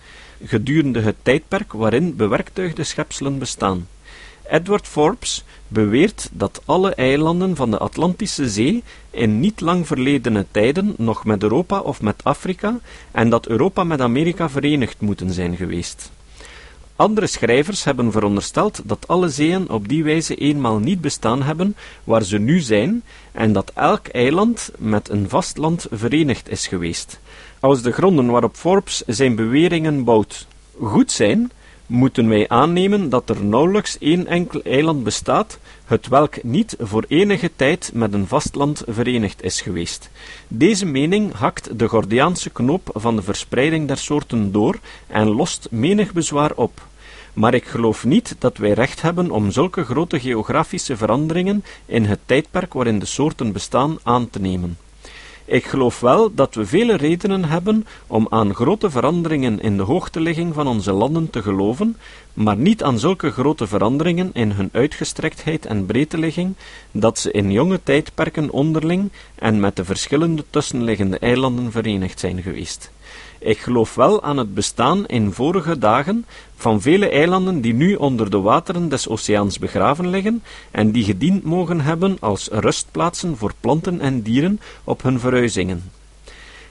gedurende 0.44 1.00
het 1.00 1.16
tijdperk 1.22 1.72
waarin 1.72 2.16
bewerktuigde 2.16 2.84
schepselen 2.84 3.38
bestaan. 3.38 3.86
Edward 4.48 4.86
Forbes 4.86 5.44
beweert 5.68 6.28
dat 6.32 6.62
alle 6.64 6.94
eilanden 6.94 7.56
van 7.56 7.70
de 7.70 7.78
Atlantische 7.78 8.48
Zee 8.48 8.82
in 9.10 9.40
niet 9.40 9.60
lang 9.60 9.86
verledene 9.86 10.46
tijden 10.50 10.94
nog 10.98 11.24
met 11.24 11.42
Europa 11.42 11.80
of 11.80 12.02
met 12.02 12.24
Afrika 12.24 12.78
en 13.10 13.30
dat 13.30 13.46
Europa 13.46 13.84
met 13.84 14.00
Amerika 14.00 14.50
verenigd 14.50 15.00
moeten 15.00 15.32
zijn 15.32 15.56
geweest. 15.56 16.10
Andere 17.02 17.26
schrijvers 17.26 17.84
hebben 17.84 18.12
verondersteld 18.12 18.80
dat 18.84 19.08
alle 19.08 19.28
zeeën 19.28 19.70
op 19.70 19.88
die 19.88 20.04
wijze 20.04 20.34
eenmaal 20.34 20.78
niet 20.78 21.00
bestaan 21.00 21.42
hebben 21.42 21.76
waar 22.04 22.22
ze 22.22 22.38
nu 22.38 22.60
zijn, 22.60 23.02
en 23.32 23.52
dat 23.52 23.72
elk 23.74 24.06
eiland 24.06 24.70
met 24.78 25.08
een 25.08 25.28
vastland 25.28 25.86
verenigd 25.90 26.48
is 26.48 26.66
geweest. 26.66 27.20
Als 27.60 27.82
de 27.82 27.92
gronden 27.92 28.26
waarop 28.26 28.56
Forbes 28.56 29.02
zijn 29.06 29.34
beweringen 29.34 30.04
bouwt 30.04 30.46
goed 30.80 31.12
zijn, 31.12 31.50
moeten 31.86 32.28
wij 32.28 32.48
aannemen 32.48 33.08
dat 33.08 33.28
er 33.28 33.44
nauwelijks 33.44 33.98
één 33.98 34.26
enkel 34.26 34.62
eiland 34.62 35.04
bestaat, 35.04 35.58
het 35.84 36.08
welk 36.08 36.42
niet 36.42 36.76
voor 36.78 37.04
enige 37.08 37.50
tijd 37.56 37.90
met 37.94 38.12
een 38.12 38.26
vastland 38.26 38.82
verenigd 38.86 39.42
is 39.42 39.60
geweest. 39.60 40.10
Deze 40.48 40.86
mening 40.86 41.32
hakt 41.32 41.78
de 41.78 41.88
Gordiaanse 41.88 42.50
knoop 42.50 42.90
van 42.94 43.16
de 43.16 43.22
verspreiding 43.22 43.88
der 43.88 43.98
soorten 43.98 44.52
door 44.52 44.78
en 45.06 45.28
lost 45.28 45.68
menig 45.70 46.12
bezwaar 46.12 46.52
op. 46.54 46.90
Maar 47.32 47.54
ik 47.54 47.64
geloof 47.64 48.04
niet 48.04 48.36
dat 48.38 48.56
wij 48.56 48.72
recht 48.72 49.02
hebben 49.02 49.30
om 49.30 49.50
zulke 49.50 49.84
grote 49.84 50.20
geografische 50.20 50.96
veranderingen 50.96 51.64
in 51.86 52.04
het 52.04 52.18
tijdperk 52.26 52.72
waarin 52.72 52.98
de 52.98 53.06
soorten 53.06 53.52
bestaan 53.52 53.98
aan 54.02 54.30
te 54.30 54.40
nemen. 54.40 54.76
Ik 55.44 55.64
geloof 55.64 56.00
wel 56.00 56.34
dat 56.34 56.54
we 56.54 56.66
vele 56.66 56.96
redenen 56.96 57.44
hebben 57.44 57.86
om 58.06 58.26
aan 58.30 58.54
grote 58.54 58.90
veranderingen 58.90 59.60
in 59.60 59.76
de 59.76 59.82
hoogteligging 59.82 60.54
van 60.54 60.66
onze 60.66 60.92
landen 60.92 61.30
te 61.30 61.42
geloven, 61.42 61.96
maar 62.32 62.56
niet 62.56 62.82
aan 62.82 62.98
zulke 62.98 63.30
grote 63.30 63.66
veranderingen 63.66 64.30
in 64.32 64.50
hun 64.50 64.68
uitgestrektheid 64.72 65.66
en 65.66 65.86
breedteligging, 65.86 66.54
dat 66.90 67.18
ze 67.18 67.30
in 67.30 67.50
jonge 67.50 67.80
tijdperken 67.82 68.50
onderling 68.50 69.10
en 69.34 69.60
met 69.60 69.76
de 69.76 69.84
verschillende 69.84 70.44
tussenliggende 70.50 71.18
eilanden 71.18 71.72
verenigd 71.72 72.20
zijn 72.20 72.42
geweest. 72.42 72.90
Ik 73.38 73.58
geloof 73.58 73.94
wel 73.94 74.22
aan 74.22 74.36
het 74.36 74.54
bestaan 74.54 75.06
in 75.06 75.32
vorige 75.32 75.78
dagen 75.78 76.26
van 76.56 76.80
vele 76.80 77.08
eilanden 77.08 77.60
die 77.60 77.74
nu 77.74 77.94
onder 77.94 78.30
de 78.30 78.40
wateren 78.40 78.88
des 78.88 79.08
oceaans 79.08 79.58
begraven 79.58 80.08
liggen 80.08 80.42
en 80.70 80.90
die 80.90 81.04
gediend 81.04 81.44
mogen 81.44 81.80
hebben 81.80 82.16
als 82.20 82.48
rustplaatsen 82.52 83.36
voor 83.36 83.52
planten 83.60 84.00
en 84.00 84.22
dieren 84.22 84.60
op 84.84 85.02
hun 85.02 85.20
verhuizingen. 85.20 85.90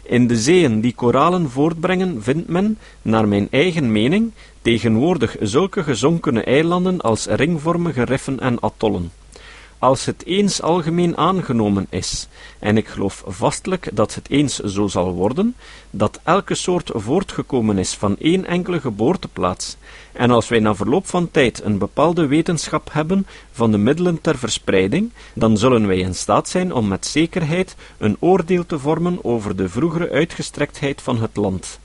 In 0.04 0.28
de 0.28 0.38
zeeën 0.38 0.82
die 0.82 0.96
koralen 0.96 1.50
voortbrengen 1.50 2.24
vindt 2.24 2.48
men, 2.48 2.78
naar 3.02 3.28
mijn 3.28 3.48
eigen 3.52 3.92
mening, 3.92 4.32
tegenwoordig 4.62 5.36
zulke 5.40 5.84
gezonkene 5.84 6.44
eilanden 6.44 7.02
als 7.02 7.26
ringvormige 7.26 8.04
riffen 8.04 8.40
en 8.40 8.60
atollen 8.60 9.12
als 9.82 10.06
het 10.06 10.26
eens 10.26 10.62
algemeen 10.62 11.18
aangenomen 11.18 11.88
is, 11.90 12.28
en 12.60 12.78
ik 12.78 12.88
geloof 12.88 13.24
vastelijk 13.28 13.90
dat 13.94 14.16
het 14.16 14.30
eens 14.30 14.60
zo 14.60 14.88
zal 14.88 15.14
worden, 15.14 15.56
dat 15.90 16.20
elke 16.24 16.56
soort 16.56 16.92
voortgekomen 16.94 17.78
is 17.78 17.94
van 17.94 18.18
één 18.18 18.46
enkele 18.46 18.80
geboorteplaats, 18.80 19.78
en 20.12 20.32
als 20.32 20.50
wij 20.50 20.60
na 20.60 20.76
verloop 20.76 21.08
van 21.08 21.32
tijd 21.32 21.64
een 21.64 21.78
bepaalde 21.78 22.26
wetenschap 22.26 22.90
hebben 22.92 23.28
van 23.52 23.72
de 23.72 23.78
middelen 23.78 24.22
ter 24.22 24.38
verspreiding, 24.38 25.12
dan 25.34 25.58
zullen 25.58 25.88
wij 25.88 25.98
in 25.98 26.16
staat 26.16 26.50
zijn 26.50 26.74
om 26.74 26.88
met 26.88 27.06
zekerheid 27.06 27.76
een 27.98 28.18
oordeel 28.20 28.66
te 28.66 28.80
vormen 28.80 29.24
over 29.24 29.56
de 29.56 29.70
vroegere 29.70 30.10
uitgestrektheid 30.10 31.02
van 31.02 31.22
het 31.22 31.36
land 31.36 31.80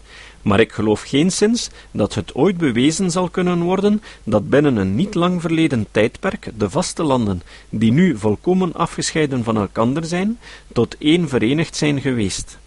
maar 0.47 0.61
ik 0.61 0.73
geloof 0.73 1.03
geenszins 1.03 1.71
dat 1.91 2.15
het 2.15 2.35
ooit 2.35 2.57
bewezen 2.57 3.11
zal 3.11 3.29
kunnen 3.29 3.63
worden 3.63 4.03
dat 4.25 4.49
binnen 4.49 4.77
een 4.77 4.95
niet 4.95 5.15
lang 5.15 5.41
verleden 5.41 5.87
tijdperk 5.91 6.51
de 6.57 6.71
vaste 6.71 7.03
landen, 7.03 7.43
die 7.69 7.93
nu 7.93 8.17
volkomen 8.19 8.73
afgescheiden 8.73 9.45
van 9.45 9.57
elkander 9.57 10.05
zijn, 10.05 10.39
tot 10.73 10.97
één 10.99 11.29
verenigd 11.29 11.77
zijn 11.77 12.01
geweest, 12.01 12.59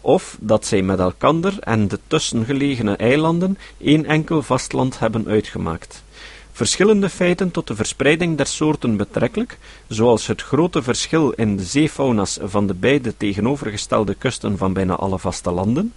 of 0.00 0.36
dat 0.40 0.66
zij 0.66 0.82
met 0.82 0.98
elkander 0.98 1.58
en 1.60 1.88
de 1.88 1.98
tussengelegene 2.06 2.96
eilanden 2.96 3.58
één 3.80 4.04
enkel 4.04 4.42
vastland 4.42 4.98
hebben 4.98 5.26
uitgemaakt. 5.28 6.02
Verschillende 6.52 7.08
feiten 7.08 7.50
tot 7.50 7.66
de 7.66 7.74
verspreiding 7.74 8.36
der 8.36 8.46
soorten 8.46 8.96
betrekkelijk, 8.96 9.58
zoals 9.88 10.26
het 10.26 10.42
grote 10.42 10.82
verschil 10.82 11.30
in 11.30 11.56
de 11.56 11.64
zeefauna's 11.64 12.38
van 12.42 12.66
de 12.66 12.74
beide 12.74 13.16
tegenovergestelde 13.16 14.14
kusten 14.14 14.58
van 14.58 14.72
bijna 14.72 14.94
alle 14.94 15.18
vaste 15.18 15.50
landen, 15.50 15.92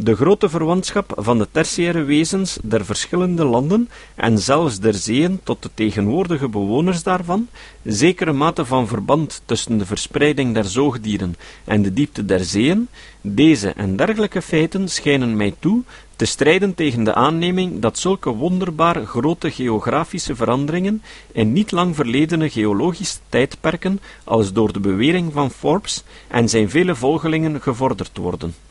de 0.00 0.16
grote 0.16 0.48
verwantschap 0.48 1.12
van 1.16 1.38
de 1.38 1.48
tertiaire 1.50 2.02
wezens 2.02 2.58
der 2.62 2.84
verschillende 2.84 3.44
landen 3.44 3.88
en 4.14 4.38
zelfs 4.38 4.78
der 4.78 4.94
zeeën 4.94 5.40
tot 5.42 5.62
de 5.62 5.70
tegenwoordige 5.74 6.48
bewoners 6.48 7.02
daarvan, 7.02 7.48
zekere 7.84 8.32
mate 8.32 8.64
van 8.64 8.86
verband 8.86 9.42
tussen 9.44 9.78
de 9.78 9.86
verspreiding 9.86 10.54
der 10.54 10.64
zoogdieren 10.64 11.36
en 11.64 11.82
de 11.82 11.92
diepte 11.92 12.24
der 12.24 12.44
zeeën, 12.44 12.88
deze 13.20 13.68
en 13.68 13.96
dergelijke 13.96 14.42
feiten 14.42 14.88
schijnen 14.88 15.36
mij 15.36 15.54
toe 15.58 15.82
te 16.16 16.24
strijden 16.24 16.74
tegen 16.74 17.04
de 17.04 17.14
aanneming 17.14 17.80
dat 17.80 17.98
zulke 17.98 18.30
wonderbaar 18.30 19.06
grote 19.06 19.50
geografische 19.50 20.36
veranderingen 20.36 21.02
in 21.32 21.52
niet 21.52 21.70
lang 21.70 21.94
verledene 21.94 22.50
geologische 22.50 23.18
tijdperken 23.28 24.00
als 24.24 24.52
door 24.52 24.72
de 24.72 24.80
bewering 24.80 25.32
van 25.32 25.50
Forbes 25.50 26.04
en 26.28 26.48
zijn 26.48 26.70
vele 26.70 26.94
volgelingen 26.94 27.60
gevorderd 27.60 28.16
worden. 28.16 28.67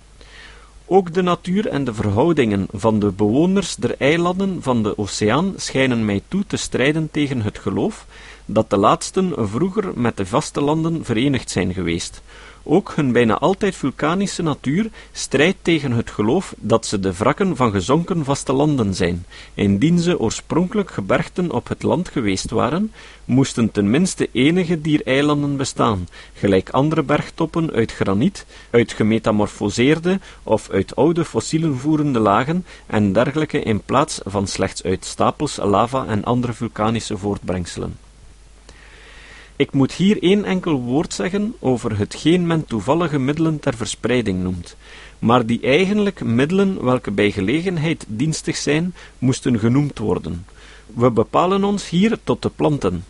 Ook 0.89 1.13
de 1.13 1.21
natuur 1.21 1.67
en 1.67 1.83
de 1.83 1.93
verhoudingen 1.93 2.67
van 2.71 2.99
de 2.99 3.11
bewoners 3.11 3.75
der 3.75 3.95
eilanden 3.97 4.61
van 4.61 4.83
de 4.83 4.97
oceaan 4.97 5.53
schijnen 5.55 6.05
mij 6.05 6.21
toe 6.27 6.45
te 6.47 6.57
strijden 6.57 7.11
tegen 7.11 7.41
het 7.41 7.59
geloof 7.59 8.05
dat 8.45 8.69
de 8.69 8.77
laatsten 8.77 9.33
vroeger 9.35 9.91
met 9.95 10.17
de 10.17 10.25
vaste 10.25 10.61
landen 10.61 11.05
verenigd 11.05 11.49
zijn 11.49 11.73
geweest, 11.73 12.21
ook 12.67 12.93
hun 12.95 13.11
bijna 13.11 13.37
altijd 13.37 13.75
vulkanische 13.75 14.43
natuur 14.43 14.89
strijdt 15.11 15.57
tegen 15.61 15.91
het 15.91 16.11
geloof 16.11 16.55
dat 16.57 16.85
ze 16.85 16.99
de 16.99 17.13
wrakken 17.13 17.55
van 17.55 17.71
gezonken 17.71 18.23
vastelanden 18.23 18.93
zijn. 18.93 19.25
Indien 19.53 19.99
ze 19.99 20.19
oorspronkelijk 20.19 20.91
gebergten 20.91 21.51
op 21.51 21.67
het 21.67 21.83
land 21.83 22.09
geweest 22.09 22.49
waren, 22.49 22.91
moesten 23.25 23.71
tenminste 23.71 24.29
enige 24.31 24.81
dier 24.81 25.01
eilanden 25.05 25.57
bestaan, 25.57 26.07
gelijk 26.33 26.69
andere 26.69 27.03
bergtoppen 27.03 27.71
uit 27.71 27.91
graniet, 27.91 28.45
uit 28.69 28.93
gemetamorfoseerde 28.93 30.19
of 30.43 30.69
uit 30.69 30.95
oude 30.95 31.25
fossielen 31.25 31.77
voerende 31.77 32.19
lagen 32.19 32.65
en 32.85 33.13
dergelijke 33.13 33.61
in 33.61 33.81
plaats 33.81 34.19
van 34.23 34.47
slechts 34.47 34.83
uit 34.83 35.05
stapels 35.05 35.57
lava 35.57 36.05
en 36.05 36.23
andere 36.23 36.53
vulkanische 36.53 37.17
voortbrengselen. 37.17 38.06
Ik 39.59 39.71
moet 39.71 39.93
hier 39.93 40.23
één 40.23 40.45
enkel 40.45 40.81
woord 40.81 41.13
zeggen 41.13 41.55
over 41.59 41.97
hetgeen 41.97 42.47
men 42.47 42.65
toevallige 42.65 43.19
middelen 43.19 43.59
ter 43.59 43.73
verspreiding 43.75 44.43
noemt, 44.43 44.75
maar 45.19 45.45
die 45.45 45.61
eigenlijk 45.61 46.23
middelen 46.23 46.83
welke 46.83 47.11
bij 47.11 47.31
gelegenheid 47.31 48.05
dienstig 48.07 48.55
zijn, 48.55 48.93
moesten 49.17 49.59
genoemd 49.59 49.97
worden. 49.97 50.45
We 50.93 51.11
bepalen 51.11 51.63
ons 51.63 51.89
hier 51.89 52.17
tot 52.23 52.41
de 52.41 52.49
planten. 52.49 53.05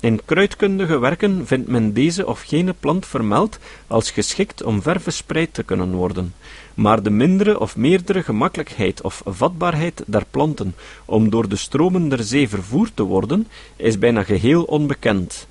In 0.00 0.20
kruidkundige 0.24 0.98
werken 0.98 1.46
vindt 1.46 1.68
men 1.68 1.92
deze 1.92 2.26
of 2.26 2.42
gene 2.42 2.74
plant 2.80 3.06
vermeld 3.06 3.58
als 3.86 4.10
geschikt 4.10 4.62
om 4.62 4.82
ver 4.82 5.00
verspreid 5.00 5.54
te 5.54 5.62
kunnen 5.62 5.92
worden, 5.92 6.34
maar 6.74 7.02
de 7.02 7.10
mindere 7.10 7.60
of 7.60 7.76
meerdere 7.76 8.22
gemakkelijkheid 8.22 9.02
of 9.02 9.22
vatbaarheid 9.24 10.02
der 10.06 10.24
planten 10.30 10.74
om 11.04 11.30
door 11.30 11.48
de 11.48 11.56
stromen 11.56 12.08
der 12.08 12.22
zee 12.22 12.48
vervoerd 12.48 12.92
te 12.94 13.02
worden, 13.02 13.48
is 13.76 13.98
bijna 13.98 14.22
geheel 14.22 14.62
onbekend. 14.62 15.48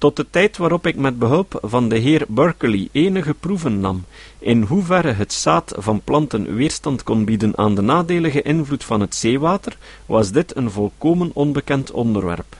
Tot 0.00 0.16
de 0.16 0.26
tijd 0.30 0.56
waarop 0.56 0.86
ik 0.86 0.96
met 0.96 1.18
behulp 1.18 1.58
van 1.62 1.88
de 1.88 1.98
heer 1.98 2.24
Berkeley 2.28 2.88
enige 2.92 3.34
proeven 3.34 3.80
nam, 3.80 4.04
in 4.38 4.62
hoeverre 4.62 5.12
het 5.12 5.32
zaad 5.32 5.74
van 5.78 6.00
planten 6.04 6.54
weerstand 6.54 7.02
kon 7.02 7.24
bieden 7.24 7.58
aan 7.58 7.74
de 7.74 7.82
nadelige 7.82 8.42
invloed 8.42 8.84
van 8.84 9.00
het 9.00 9.14
zeewater, 9.14 9.76
was 10.06 10.30
dit 10.30 10.56
een 10.56 10.70
volkomen 10.70 11.30
onbekend 11.34 11.90
onderwerp. 11.90 12.56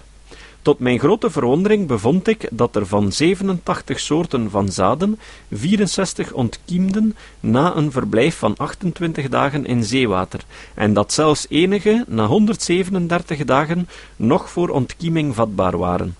Tot 0.62 0.78
mijn 0.78 0.98
grote 0.98 1.30
verwondering 1.30 1.86
bevond 1.86 2.28
ik 2.28 2.48
dat 2.50 2.76
er 2.76 2.86
van 2.86 3.12
87 3.12 4.00
soorten 4.00 4.50
van 4.50 4.68
zaden 4.68 5.18
64 5.50 6.32
ontkiemden 6.32 7.16
na 7.40 7.76
een 7.76 7.92
verblijf 7.92 8.38
van 8.38 8.56
28 8.56 9.28
dagen 9.28 9.66
in 9.66 9.84
zeewater, 9.84 10.44
en 10.74 10.92
dat 10.92 11.12
zelfs 11.12 11.46
enige 11.48 12.04
na 12.08 12.26
137 12.26 13.44
dagen 13.44 13.88
nog 14.16 14.50
voor 14.50 14.68
ontkieming 14.68 15.34
vatbaar 15.34 15.78
waren. 15.78 16.14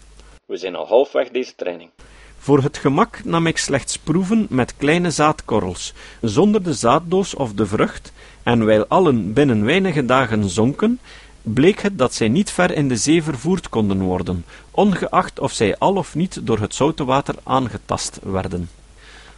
We 0.50 0.56
zijn 0.56 0.76
al 0.76 0.86
halfweg 0.86 1.28
deze 1.28 1.54
training. 1.56 1.90
Voor 2.38 2.62
het 2.62 2.76
gemak 2.76 3.24
nam 3.24 3.46
ik 3.46 3.58
slechts 3.58 3.98
proeven 3.98 4.46
met 4.48 4.76
kleine 4.76 5.10
zaadkorrels, 5.10 5.92
zonder 6.20 6.62
de 6.62 6.74
zaaddoos 6.74 7.34
of 7.34 7.52
de 7.52 7.66
vrucht, 7.66 8.12
en 8.42 8.64
wijl 8.64 8.86
allen 8.86 9.32
binnen 9.32 9.64
weinige 9.64 10.04
dagen 10.04 10.48
zonken, 10.48 11.00
bleek 11.42 11.80
het 11.80 11.98
dat 11.98 12.14
zij 12.14 12.28
niet 12.28 12.50
ver 12.50 12.74
in 12.74 12.88
de 12.88 12.96
zee 12.96 13.22
vervoerd 13.22 13.68
konden 13.68 14.00
worden, 14.00 14.44
ongeacht 14.70 15.38
of 15.38 15.52
zij 15.52 15.78
al 15.78 15.94
of 15.94 16.14
niet 16.14 16.46
door 16.46 16.58
het 16.58 16.74
zoute 16.74 17.04
water 17.04 17.34
aangetast 17.42 18.18
werden. 18.22 18.70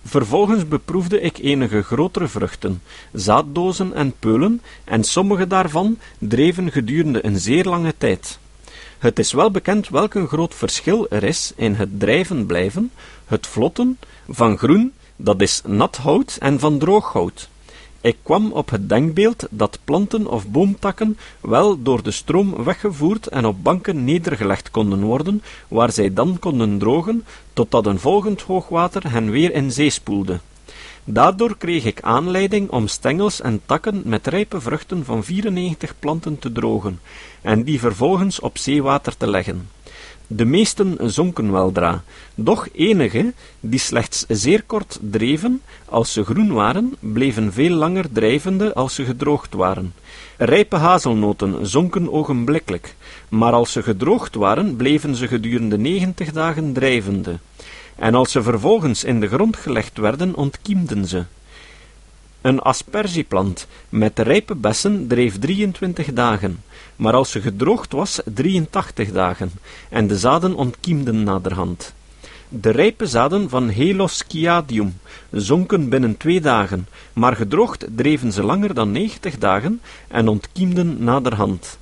Vervolgens 0.04 0.68
beproefde 0.68 1.20
ik 1.20 1.38
enige 1.38 1.82
grotere 1.82 2.28
vruchten, 2.28 2.82
zaaddozen 3.12 3.94
en 3.94 4.14
peulen, 4.18 4.62
en 4.84 5.04
sommige 5.04 5.46
daarvan 5.46 5.98
dreven 6.18 6.72
gedurende 6.72 7.26
een 7.26 7.38
zeer 7.38 7.64
lange 7.64 7.94
tijd. 7.98 8.40
Het 9.02 9.18
is 9.18 9.32
wel 9.32 9.50
bekend 9.50 9.88
welk 9.88 10.14
een 10.14 10.28
groot 10.28 10.54
verschil 10.54 11.06
er 11.10 11.22
is 11.22 11.52
in 11.56 11.74
het 11.74 12.00
drijven 12.00 12.46
blijven, 12.46 12.90
het 13.26 13.46
vlotten, 13.46 13.98
van 14.28 14.58
groen, 14.58 14.92
dat 15.16 15.40
is 15.40 15.62
nat 15.66 15.96
hout, 15.96 16.36
en 16.40 16.58
van 16.58 16.78
droog 16.78 17.12
hout. 17.12 17.48
Ik 18.00 18.16
kwam 18.22 18.52
op 18.52 18.70
het 18.70 18.88
denkbeeld 18.88 19.46
dat 19.50 19.78
planten 19.84 20.26
of 20.26 20.48
boomtakken 20.48 21.18
wel 21.40 21.82
door 21.82 22.02
de 22.02 22.10
stroom 22.10 22.64
weggevoerd 22.64 23.26
en 23.26 23.46
op 23.46 23.62
banken 23.62 24.04
nedergelegd 24.04 24.70
konden 24.70 25.02
worden, 25.02 25.42
waar 25.68 25.92
zij 25.92 26.12
dan 26.12 26.38
konden 26.38 26.78
drogen, 26.78 27.24
totdat 27.52 27.86
een 27.86 28.00
volgend 28.00 28.42
hoogwater 28.42 29.10
hen 29.10 29.30
weer 29.30 29.52
in 29.52 29.72
zee 29.72 29.90
spoelde. 29.90 30.40
Daardoor 31.04 31.56
kreeg 31.56 31.84
ik 31.84 32.02
aanleiding 32.02 32.70
om 32.70 32.88
stengels 32.88 33.40
en 33.40 33.60
takken 33.66 34.02
met 34.04 34.26
rijpe 34.26 34.60
vruchten 34.60 35.04
van 35.04 35.24
94 35.24 35.94
planten 35.98 36.38
te 36.38 36.52
drogen, 36.52 37.00
en 37.40 37.62
die 37.62 37.80
vervolgens 37.80 38.40
op 38.40 38.58
zeewater 38.58 39.16
te 39.16 39.30
leggen. 39.30 39.68
De 40.26 40.44
meesten 40.44 40.96
zonken 41.00 41.52
weldra, 41.52 42.02
doch 42.34 42.68
enige, 42.72 43.32
die 43.60 43.78
slechts 43.78 44.24
zeer 44.28 44.62
kort 44.62 44.98
dreven, 45.00 45.62
als 45.84 46.12
ze 46.12 46.24
groen 46.24 46.52
waren, 46.52 46.94
bleven 47.00 47.52
veel 47.52 47.74
langer 47.74 48.12
drijvende 48.12 48.74
als 48.74 48.94
ze 48.94 49.04
gedroogd 49.04 49.54
waren. 49.54 49.94
Rijpe 50.36 50.76
hazelnoten 50.76 51.66
zonken 51.66 52.12
ogenblikkelijk, 52.12 52.94
maar 53.28 53.52
als 53.52 53.72
ze 53.72 53.82
gedroogd 53.82 54.34
waren, 54.34 54.76
bleven 54.76 55.16
ze 55.16 55.28
gedurende 55.28 55.78
negentig 55.78 56.32
dagen 56.32 56.72
drijvende. 56.72 57.38
En 57.96 58.14
als 58.14 58.30
ze 58.30 58.42
vervolgens 58.42 59.04
in 59.04 59.20
de 59.20 59.28
grond 59.28 59.56
gelegd 59.56 59.98
werden, 59.98 60.34
ontkiemden 60.34 61.06
ze. 61.08 61.24
Een 62.40 62.60
aspergieplant 62.60 63.66
met 63.88 64.18
rijpe 64.18 64.54
bessen 64.54 65.06
dreef 65.06 65.38
23 65.38 66.12
dagen, 66.12 66.62
maar 66.96 67.14
als 67.14 67.30
ze 67.30 67.40
gedroogd 67.40 67.92
was 67.92 68.20
83 68.24 69.12
dagen, 69.12 69.50
en 69.88 70.06
de 70.06 70.18
zaden 70.18 70.54
ontkiemden 70.54 71.22
naderhand. 71.22 71.94
De 72.48 72.70
rijpe 72.70 73.06
zaden 73.06 73.48
van 73.48 73.70
Helosciadium 73.70 74.98
zonken 75.30 75.88
binnen 75.88 76.16
twee 76.16 76.40
dagen, 76.40 76.88
maar 77.12 77.36
gedroogd 77.36 77.86
dreven 77.96 78.32
ze 78.32 78.42
langer 78.42 78.74
dan 78.74 78.90
90 78.92 79.38
dagen 79.38 79.80
en 80.08 80.28
ontkiemden 80.28 81.04
naderhand. 81.04 81.78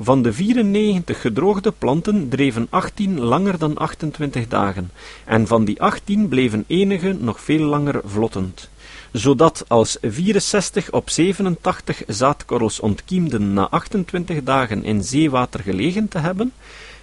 Van 0.00 0.22
de 0.22 0.32
94 0.32 1.20
gedroogde 1.20 1.72
planten 1.78 2.28
dreven 2.28 2.66
18 2.70 3.20
langer 3.20 3.58
dan 3.58 3.76
28 3.76 4.48
dagen, 4.48 4.90
en 5.24 5.46
van 5.46 5.64
die 5.64 5.82
18 5.82 6.28
bleven 6.28 6.64
enige 6.66 7.16
nog 7.20 7.40
veel 7.40 7.64
langer 7.64 8.00
vlottend. 8.04 8.68
Zodat 9.12 9.64
als 9.68 9.98
64 10.02 10.90
op 10.90 11.10
87 11.10 12.02
zaadkorrels 12.06 12.80
ontkiemden 12.80 13.52
na 13.52 13.68
28 13.68 14.42
dagen 14.42 14.84
in 14.84 15.04
zeewater 15.04 15.60
gelegen 15.60 16.08
te 16.08 16.18
hebben, 16.18 16.52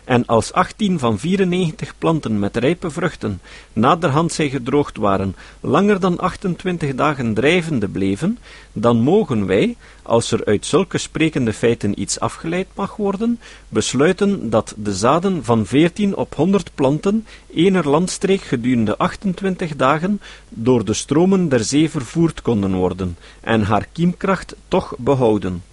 en 0.04 0.26
als 0.26 0.54
18 0.54 1.00
van 1.00 1.20
94 1.20 1.94
planten 1.98 2.40
met 2.40 2.58
rijpe 2.58 2.90
vruchten, 2.90 3.42
naderhand 3.74 4.34
zij 4.34 4.50
gedroogd 4.50 4.98
waren, 4.98 5.36
langer 5.60 6.00
dan 6.00 6.20
28 6.20 6.96
dagen 6.96 7.34
drijvende 7.34 7.88
bleven, 7.88 8.38
dan 8.74 9.02
mogen 9.02 9.46
wij, 9.46 9.76
als 10.04 10.32
er 10.32 10.46
uit 10.46 10.66
zulke 10.66 10.98
sprekende 10.98 11.54
feiten 11.54 12.02
iets 12.02 12.20
afgeleid 12.20 12.68
mag 12.76 12.96
worden, 12.96 13.40
besluiten 13.70 14.50
dat 14.50 14.74
de 14.78 14.94
zaden 14.94 15.44
van 15.44 15.66
14 15.66 16.16
op 16.16 16.36
100 16.36 16.72
planten 16.76 17.26
ener 17.54 17.90
landstreek 17.90 18.42
gedurende 18.42 18.98
28 18.98 19.76
dagen 19.76 20.22
door 20.50 20.86
de 20.86 20.94
stromen 20.94 21.50
der 21.50 21.64
zee 21.64 21.90
vervoerd 21.90 22.42
konden 22.42 22.74
worden 22.74 23.18
en 23.42 23.62
haar 23.62 23.88
kiemkracht 23.92 24.56
toch 24.68 24.96
behouden. 24.98 25.64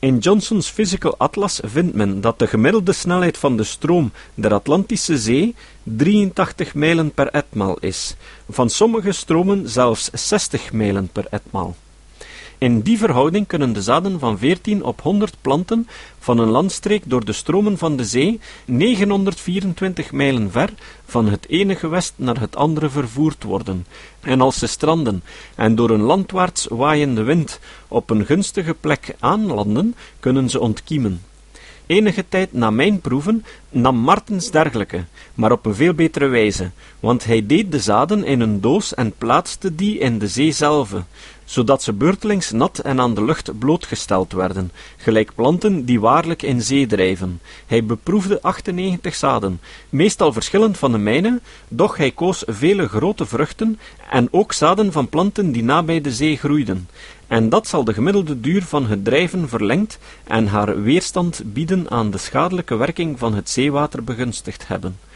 In 0.00 0.18
Johnson's 0.18 0.68
Physical 0.68 1.14
Atlas 1.18 1.60
vindt 1.64 1.94
men 1.94 2.20
dat 2.20 2.38
de 2.38 2.46
gemiddelde 2.46 2.92
snelheid 2.92 3.38
van 3.38 3.56
de 3.56 3.64
stroom 3.64 4.12
der 4.34 4.54
Atlantische 4.54 5.18
Zee 5.18 5.54
83 5.82 6.74
mijlen 6.74 7.10
per 7.10 7.28
etmaal 7.28 7.78
is, 7.78 8.14
van 8.48 8.70
sommige 8.70 9.12
stromen 9.12 9.68
zelfs 9.68 10.10
60 10.12 10.72
mijlen 10.72 11.08
per 11.08 11.26
etmaal. 11.30 11.76
In 12.58 12.80
die 12.80 12.98
verhouding 12.98 13.46
kunnen 13.46 13.72
de 13.72 13.82
zaden 13.82 14.18
van 14.18 14.38
14 14.38 14.84
op 14.84 15.00
100 15.00 15.36
planten 15.40 15.88
van 16.18 16.38
een 16.38 16.48
landstreek 16.48 17.02
door 17.06 17.24
de 17.24 17.32
stromen 17.32 17.78
van 17.78 17.96
de 17.96 18.04
zee 18.04 18.40
924 18.64 20.12
mijlen 20.12 20.50
ver 20.50 20.70
van 21.04 21.28
het 21.28 21.48
ene 21.48 21.74
gewest 21.74 22.12
naar 22.16 22.40
het 22.40 22.56
andere 22.56 22.90
vervoerd 22.90 23.42
worden. 23.42 23.86
En 24.20 24.40
als 24.40 24.58
ze 24.58 24.66
stranden 24.66 25.22
en 25.54 25.74
door 25.74 25.90
een 25.90 26.00
landwaarts 26.00 26.66
waaiende 26.70 27.22
wind 27.22 27.60
op 27.88 28.10
een 28.10 28.26
gunstige 28.26 28.74
plek 28.74 29.14
aanlanden, 29.18 29.94
kunnen 30.20 30.50
ze 30.50 30.60
ontkiemen. 30.60 31.22
Enige 31.86 32.24
tijd 32.28 32.52
na 32.52 32.70
mijn 32.70 33.00
proeven 33.00 33.44
nam 33.70 33.96
Martens 33.96 34.50
dergelijke, 34.50 35.04
maar 35.34 35.52
op 35.52 35.66
een 35.66 35.74
veel 35.74 35.94
betere 35.94 36.26
wijze, 36.26 36.70
want 37.00 37.24
hij 37.24 37.46
deed 37.46 37.72
de 37.72 37.78
zaden 37.78 38.24
in 38.24 38.40
een 38.40 38.60
doos 38.60 38.94
en 38.94 39.12
plaatste 39.18 39.74
die 39.74 39.98
in 39.98 40.18
de 40.18 40.28
zee 40.28 40.52
zelve, 40.52 41.02
zodat 41.48 41.82
ze 41.82 41.92
beurtelings 41.92 42.50
nat 42.50 42.78
en 42.78 43.00
aan 43.00 43.14
de 43.14 43.24
lucht 43.24 43.58
blootgesteld 43.58 44.32
werden, 44.32 44.70
gelijk 44.96 45.34
planten 45.34 45.84
die 45.84 46.00
waarlijk 46.00 46.42
in 46.42 46.62
zee 46.62 46.86
drijven. 46.86 47.40
Hij 47.66 47.84
beproefde 47.84 48.42
98 48.42 49.14
zaden, 49.14 49.60
meestal 49.88 50.32
verschillend 50.32 50.78
van 50.78 50.92
de 50.92 50.98
mijne, 50.98 51.40
doch 51.68 51.96
hij 51.96 52.10
koos 52.10 52.42
vele 52.46 52.88
grote 52.88 53.26
vruchten 53.26 53.78
en 54.10 54.28
ook 54.30 54.52
zaden 54.52 54.92
van 54.92 55.08
planten 55.08 55.52
die 55.52 55.64
nabij 55.64 56.00
de 56.00 56.12
zee 56.12 56.36
groeiden. 56.36 56.88
En 57.26 57.48
dat 57.48 57.66
zal 57.66 57.84
de 57.84 57.94
gemiddelde 57.94 58.40
duur 58.40 58.62
van 58.62 58.86
het 58.86 59.04
drijven 59.04 59.48
verlengd 59.48 59.98
en 60.24 60.46
haar 60.46 60.82
weerstand 60.82 61.42
bieden 61.44 61.90
aan 61.90 62.10
de 62.10 62.18
schadelijke 62.18 62.76
werking 62.76 63.18
van 63.18 63.34
het 63.34 63.50
zeewater 63.50 64.04
begunstigd 64.04 64.68
hebben. 64.68 65.07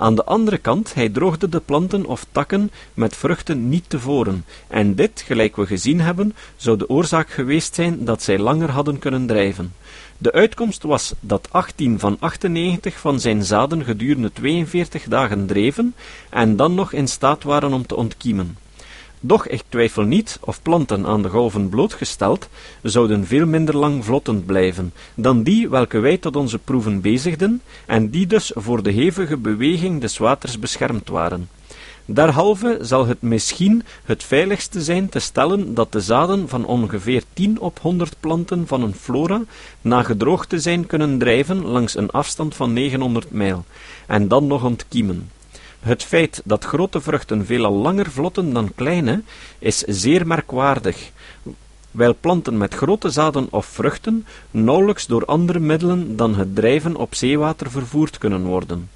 Aan 0.00 0.14
de 0.14 0.24
andere 0.24 0.58
kant, 0.58 0.94
hij 0.94 1.08
droogde 1.08 1.48
de 1.48 1.60
planten 1.60 2.06
of 2.06 2.26
takken 2.32 2.70
met 2.94 3.16
vruchten 3.16 3.68
niet 3.68 3.84
tevoren, 3.90 4.44
en 4.68 4.94
dit, 4.94 5.22
gelijk 5.26 5.56
we 5.56 5.66
gezien 5.66 6.00
hebben, 6.00 6.34
zou 6.56 6.76
de 6.76 6.88
oorzaak 6.88 7.30
geweest 7.30 7.74
zijn 7.74 8.04
dat 8.04 8.22
zij 8.22 8.38
langer 8.38 8.70
hadden 8.70 8.98
kunnen 8.98 9.26
drijven. 9.26 9.72
De 10.18 10.32
uitkomst 10.32 10.82
was 10.82 11.14
dat 11.20 11.48
18 11.50 11.98
van 11.98 12.16
98 12.20 12.98
van 12.98 13.20
zijn 13.20 13.44
zaden 13.44 13.84
gedurende 13.84 14.32
42 14.32 15.04
dagen 15.04 15.46
dreven 15.46 15.94
en 16.30 16.56
dan 16.56 16.74
nog 16.74 16.92
in 16.92 17.08
staat 17.08 17.42
waren 17.42 17.72
om 17.72 17.86
te 17.86 17.96
ontkiemen. 17.96 18.56
Doch 19.20 19.46
ik 19.46 19.62
twijfel 19.68 20.02
niet 20.02 20.38
of 20.40 20.62
planten 20.62 21.06
aan 21.06 21.22
de 21.22 21.28
golven 21.28 21.68
blootgesteld 21.68 22.48
zouden 22.82 23.26
veel 23.26 23.46
minder 23.46 23.76
lang 23.76 24.04
vlottend 24.04 24.46
blijven 24.46 24.92
dan 25.14 25.42
die 25.42 25.68
welke 25.68 25.98
wij 25.98 26.16
tot 26.16 26.36
onze 26.36 26.58
proeven 26.58 27.00
bezigden 27.00 27.62
en 27.86 28.10
die 28.10 28.26
dus 28.26 28.52
voor 28.54 28.82
de 28.82 28.90
hevige 28.90 29.36
beweging 29.36 30.00
des 30.00 30.18
waters 30.18 30.58
beschermd 30.58 31.08
waren. 31.08 31.48
Derhalve 32.10 32.78
zal 32.80 33.06
het 33.06 33.22
misschien 33.22 33.82
het 34.04 34.24
veiligste 34.24 34.82
zijn 34.82 35.08
te 35.08 35.18
stellen 35.18 35.74
dat 35.74 35.92
de 35.92 36.00
zaden 36.00 36.48
van 36.48 36.64
ongeveer 36.64 37.22
10 37.32 37.60
op 37.60 37.78
100 37.80 38.14
planten 38.20 38.66
van 38.66 38.82
een 38.82 38.94
flora 38.94 39.42
na 39.80 40.02
gedroogd 40.02 40.48
te 40.48 40.60
zijn 40.60 40.86
kunnen 40.86 41.18
drijven 41.18 41.64
langs 41.64 41.96
een 41.96 42.10
afstand 42.10 42.54
van 42.54 42.72
900 42.72 43.30
mijl, 43.30 43.64
en 44.06 44.28
dan 44.28 44.46
nog 44.46 44.64
ontkiemen. 44.64 45.30
Het 45.80 46.02
feit 46.04 46.42
dat 46.44 46.64
grote 46.64 47.00
vruchten 47.00 47.46
veelal 47.46 47.72
langer 47.72 48.10
vlotten 48.10 48.52
dan 48.52 48.74
kleine, 48.74 49.22
is 49.58 49.78
zeer 49.78 50.26
merkwaardig, 50.26 51.10
wijl 51.90 52.14
planten 52.20 52.56
met 52.56 52.74
grote 52.74 53.10
zaden 53.10 53.46
of 53.50 53.66
vruchten 53.66 54.26
nauwelijks 54.50 55.06
door 55.06 55.24
andere 55.24 55.58
middelen 55.58 56.16
dan 56.16 56.34
het 56.34 56.54
drijven 56.54 56.96
op 56.96 57.14
zeewater 57.14 57.70
vervoerd 57.70 58.18
kunnen 58.18 58.44
worden. 58.44 58.90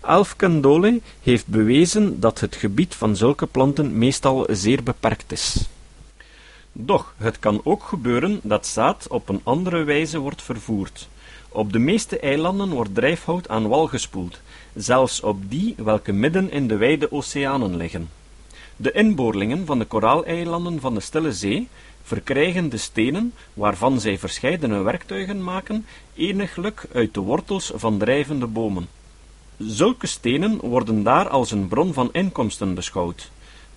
Alf 0.00 0.36
Candolle 0.36 1.00
heeft 1.22 1.46
bewezen 1.46 2.20
dat 2.20 2.40
het 2.40 2.56
gebied 2.56 2.94
van 2.94 3.16
zulke 3.16 3.46
planten 3.46 3.98
meestal 3.98 4.46
zeer 4.50 4.82
beperkt 4.82 5.32
is. 5.32 5.68
Doch 6.72 7.14
het 7.16 7.38
kan 7.38 7.60
ook 7.64 7.82
gebeuren 7.82 8.40
dat 8.42 8.66
zaad 8.66 9.06
op 9.08 9.28
een 9.28 9.40
andere 9.42 9.84
wijze 9.84 10.18
wordt 10.18 10.42
vervoerd. 10.42 11.08
Op 11.48 11.72
de 11.72 11.78
meeste 11.78 12.18
eilanden 12.18 12.68
wordt 12.68 12.94
drijfhout 12.94 13.48
aan 13.48 13.68
wal 13.68 13.86
gespoeld, 13.86 14.40
zelfs 14.82 15.20
op 15.20 15.50
die 15.50 15.74
welke 15.76 16.12
midden 16.12 16.50
in 16.50 16.68
de 16.68 16.76
wijde 16.76 17.12
oceanen 17.12 17.76
liggen. 17.76 18.08
De 18.76 18.92
inboorlingen 18.92 19.66
van 19.66 19.78
de 19.78 19.84
koraaleilanden 19.84 20.80
van 20.80 20.94
de 20.94 21.00
Stille 21.00 21.32
Zee 21.32 21.68
verkrijgen 22.02 22.68
de 22.68 22.76
stenen, 22.76 23.34
waarvan 23.54 24.00
zij 24.00 24.18
verscheidene 24.18 24.82
werktuigen 24.82 25.42
maken, 25.42 25.86
eniglijk 26.14 26.86
uit 26.92 27.14
de 27.14 27.20
wortels 27.20 27.72
van 27.74 27.98
drijvende 27.98 28.46
bomen. 28.46 28.88
Zulke 29.58 30.06
stenen 30.06 30.58
worden 30.60 31.02
daar 31.02 31.28
als 31.28 31.50
een 31.50 31.68
bron 31.68 31.92
van 31.92 32.08
inkomsten 32.12 32.74
beschouwd. 32.74 33.30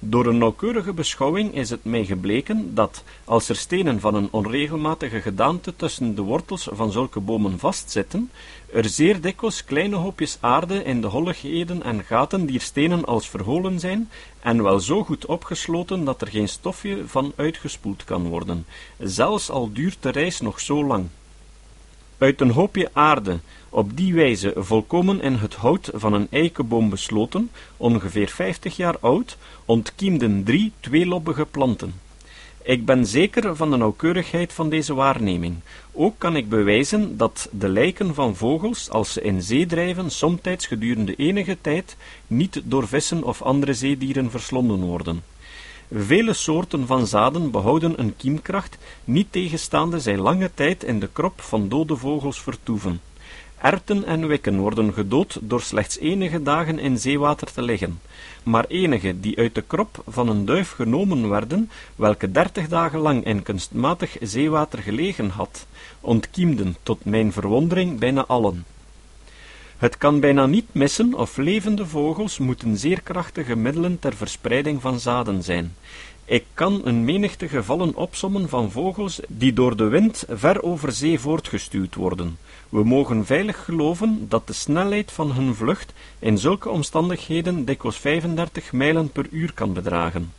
Door 0.06 0.26
een 0.26 0.38
nauwkeurige 0.38 0.94
beschouwing 0.94 1.54
is 1.54 1.70
het 1.70 1.84
mij 1.84 2.06
gebleken 2.06 2.76
dat, 2.76 3.04
als 3.26 3.50
er 3.50 3.56
stenen 3.56 4.00
van 4.00 4.16
een 4.16 4.28
onregelmatige 4.32 5.22
gedaante 5.22 5.76
tussen 5.76 6.16
de 6.16 6.22
wortels 6.22 6.68
van 6.72 6.92
zulke 6.92 7.20
bomen 7.20 7.60
vastzitten, 7.60 8.32
er 8.74 8.90
zeer 8.90 9.22
dikwijls 9.22 9.64
kleine 9.64 9.96
hoopjes 9.96 10.38
aarde 10.40 10.84
in 10.84 11.02
de 11.02 11.08
holligheden 11.08 11.84
en 11.84 12.04
gaten 12.04 12.46
dier 12.46 12.62
stenen 12.62 13.06
als 13.06 13.30
verholen 13.30 13.80
zijn, 13.80 14.10
en 14.40 14.64
wel 14.64 14.80
zo 14.80 15.04
goed 15.04 15.26
opgesloten 15.26 16.04
dat 16.06 16.22
er 16.22 16.28
geen 16.28 16.50
stofje 16.50 17.04
van 17.08 17.34
uitgespoeld 17.36 18.04
kan 18.04 18.28
worden, 18.28 18.66
zelfs 19.00 19.50
al 19.50 19.72
duurt 19.74 19.98
de 20.00 20.10
reis 20.10 20.42
nog 20.42 20.60
zo 20.60 20.86
lang. 20.86 21.08
Uit 22.24 22.42
een 22.42 22.52
hoopje 22.52 22.90
aarde, 22.94 23.40
op 23.70 23.98
die 23.98 24.14
wijze 24.14 24.54
volkomen 24.56 25.22
in 25.22 25.34
het 25.34 25.54
hout 25.54 25.90
van 25.94 26.14
een 26.14 26.28
eikenboom 26.32 26.90
besloten, 26.90 27.50
ongeveer 27.78 28.28
vijftig 28.28 28.76
jaar 28.76 28.98
oud, 29.00 29.38
ontkiemden 29.66 30.44
drie 30.44 30.72
tweelobbige 30.80 31.46
planten. 31.46 31.94
Ik 32.62 32.86
ben 32.86 33.06
zeker 33.06 33.56
van 33.56 33.72
de 33.72 33.78
nauwkeurigheid 33.78 34.54
van 34.54 34.70
deze 34.70 34.94
waarneming. 34.94 35.56
Ook 35.92 36.14
kan 36.18 36.36
ik 36.36 36.50
bewijzen 36.50 37.18
dat 37.18 37.50
de 37.52 37.70
lijken 37.70 38.14
van 38.14 38.36
vogels, 38.36 38.90
als 38.90 39.14
ze 39.14 39.22
in 39.22 39.42
zee 39.42 39.66
drijven, 39.66 40.12
somtijds 40.12 40.68
gedurende 40.68 41.16
enige 41.16 41.58
tijd 41.62 41.98
niet 42.28 42.62
door 42.64 42.88
vissen 42.88 43.24
of 43.24 43.42
andere 43.42 43.74
zeedieren 43.74 44.32
verslonden 44.32 44.82
worden. 44.82 45.24
Vele 45.92 46.34
soorten 46.34 46.88
van 46.88 47.08
zaden 47.08 47.52
behouden 47.52 48.00
een 48.00 48.16
kiemkracht, 48.18 48.78
niet 49.04 49.28
tegenstaande 49.30 50.00
zij 50.00 50.18
lange 50.18 50.52
tijd 50.54 50.84
in 50.84 51.00
de 51.00 51.10
krop 51.14 51.42
van 51.42 51.70
dode 51.70 51.96
vogels 51.96 52.42
vertoeven. 52.42 53.02
Erten 53.58 54.06
en 54.06 54.28
wikken 54.28 54.58
worden 54.58 54.94
gedood 54.94 55.38
door 55.42 55.62
slechts 55.62 56.00
enige 56.00 56.44
dagen 56.44 56.80
in 56.80 56.98
zeewater 57.00 57.52
te 57.52 57.62
liggen, 57.62 58.00
maar 58.44 58.66
enige 58.68 59.20
die 59.20 59.38
uit 59.38 59.56
de 59.56 59.62
krop 59.62 60.04
van 60.08 60.30
een 60.30 60.46
duif 60.46 60.72
genomen 60.72 61.30
werden, 61.30 61.70
welke 61.96 62.32
dertig 62.32 62.68
dagen 62.68 63.00
lang 63.00 63.26
in 63.26 63.44
kunstmatig 63.44 64.18
zeewater 64.22 64.80
gelegen 64.80 65.30
had, 65.30 65.66
ontkiemden 66.02 66.76
tot 66.84 67.06
mijn 67.06 67.32
verwondering 67.32 68.00
bijna 68.00 68.26
allen. 68.26 68.66
Het 69.78 69.98
kan 69.98 70.20
bijna 70.20 70.46
niet 70.46 70.66
missen 70.72 71.14
of 71.14 71.38
levende 71.38 71.86
vogels 71.86 72.38
moeten 72.38 72.78
zeer 72.78 73.02
krachtige 73.02 73.56
middelen 73.56 74.00
ter 74.00 74.16
verspreiding 74.16 74.82
van 74.82 75.00
zaden 75.00 75.44
zijn. 75.44 75.76
Ik 76.26 76.46
kan 76.54 76.82
een 76.84 77.06
menigte 77.06 77.48
gevallen 77.48 77.96
opsommen 77.96 78.50
van 78.50 78.72
vogels 78.72 79.20
die 79.28 79.54
door 79.54 79.76
de 79.78 79.84
wind 79.88 80.26
ver 80.30 80.64
over 80.64 80.92
zee 80.92 81.20
voortgestuwd 81.20 81.96
worden. 81.96 82.38
We 82.70 82.84
mogen 82.84 83.26
veilig 83.26 83.66
geloven 83.66 84.26
dat 84.30 84.48
de 84.48 84.54
snelheid 84.54 85.12
van 85.12 85.32
hun 85.32 85.56
vlucht 85.56 85.94
in 86.20 86.38
zulke 86.38 86.70
omstandigheden 86.70 87.66
dikwijls 87.66 87.98
35 87.98 88.72
mijlen 88.72 89.10
per 89.10 89.26
uur 89.32 89.54
kan 89.54 89.74
bedragen. 89.74 90.34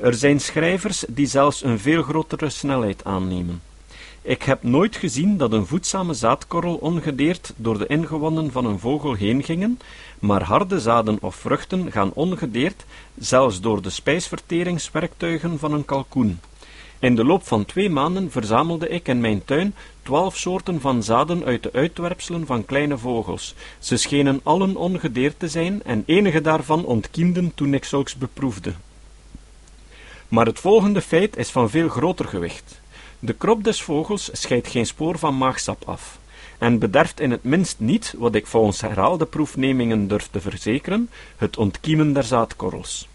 Er 0.00 0.14
zijn 0.14 0.40
schrijvers 0.40 1.04
die 1.08 1.26
zelfs 1.26 1.62
een 1.62 1.78
veel 1.78 2.02
grotere 2.02 2.50
snelheid 2.50 3.04
aannemen. 3.04 3.62
Ik 4.26 4.42
heb 4.42 4.62
nooit 4.62 4.96
gezien 4.96 5.36
dat 5.36 5.52
een 5.52 5.66
voedzame 5.66 6.14
zaadkorrel 6.14 6.74
ongedeerd 6.74 7.52
door 7.56 7.78
de 7.78 7.86
ingewanden 7.86 8.52
van 8.52 8.64
een 8.64 8.78
vogel 8.78 9.14
heen 9.14 9.42
gingen, 9.42 9.78
maar 10.18 10.42
harde 10.42 10.80
zaden 10.80 11.18
of 11.20 11.34
vruchten 11.34 11.92
gaan 11.92 12.12
ongedeerd, 12.14 12.84
zelfs 13.18 13.60
door 13.60 13.82
de 13.82 13.90
spijsverteringswerktuigen 13.90 15.58
van 15.58 15.72
een 15.72 15.84
kalkoen. 15.84 16.40
In 16.98 17.14
de 17.14 17.24
loop 17.24 17.46
van 17.46 17.64
twee 17.64 17.90
maanden 17.90 18.30
verzamelde 18.30 18.88
ik 18.88 19.08
in 19.08 19.20
mijn 19.20 19.44
tuin 19.44 19.74
twaalf 20.02 20.36
soorten 20.36 20.80
van 20.80 21.02
zaden 21.02 21.44
uit 21.44 21.62
de 21.62 21.72
uitwerpselen 21.72 22.46
van 22.46 22.64
kleine 22.64 22.98
vogels. 22.98 23.54
Ze 23.78 23.96
schenen 23.96 24.40
allen 24.42 24.76
ongedeerd 24.76 25.38
te 25.38 25.48
zijn 25.48 25.82
en 25.82 26.02
enige 26.06 26.40
daarvan 26.40 26.84
ontkiemden 26.84 27.52
toen 27.54 27.74
ik 27.74 27.84
zulks 27.84 28.16
beproefde. 28.16 28.72
Maar 30.28 30.46
het 30.46 30.58
volgende 30.58 31.00
feit 31.00 31.36
is 31.36 31.50
van 31.50 31.70
veel 31.70 31.88
groter 31.88 32.24
gewicht. 32.24 32.82
De 33.24 33.32
krop 33.32 33.64
des 33.64 33.82
vogels 33.82 34.28
scheidt 34.32 34.68
geen 34.68 34.86
spoor 34.86 35.18
van 35.18 35.36
maagsap 35.36 35.82
af, 35.84 36.18
en 36.58 36.78
bederft 36.78 37.20
in 37.20 37.30
het 37.30 37.44
minst 37.44 37.80
niet, 37.80 38.14
wat 38.18 38.34
ik 38.34 38.46
volgens 38.46 38.80
herhaalde 38.80 39.26
proefnemingen 39.26 40.08
durf 40.08 40.28
te 40.30 40.40
verzekeren, 40.40 41.10
het 41.36 41.56
ontkiemen 41.56 42.12
der 42.12 42.24
zaadkorrels. 42.24 43.08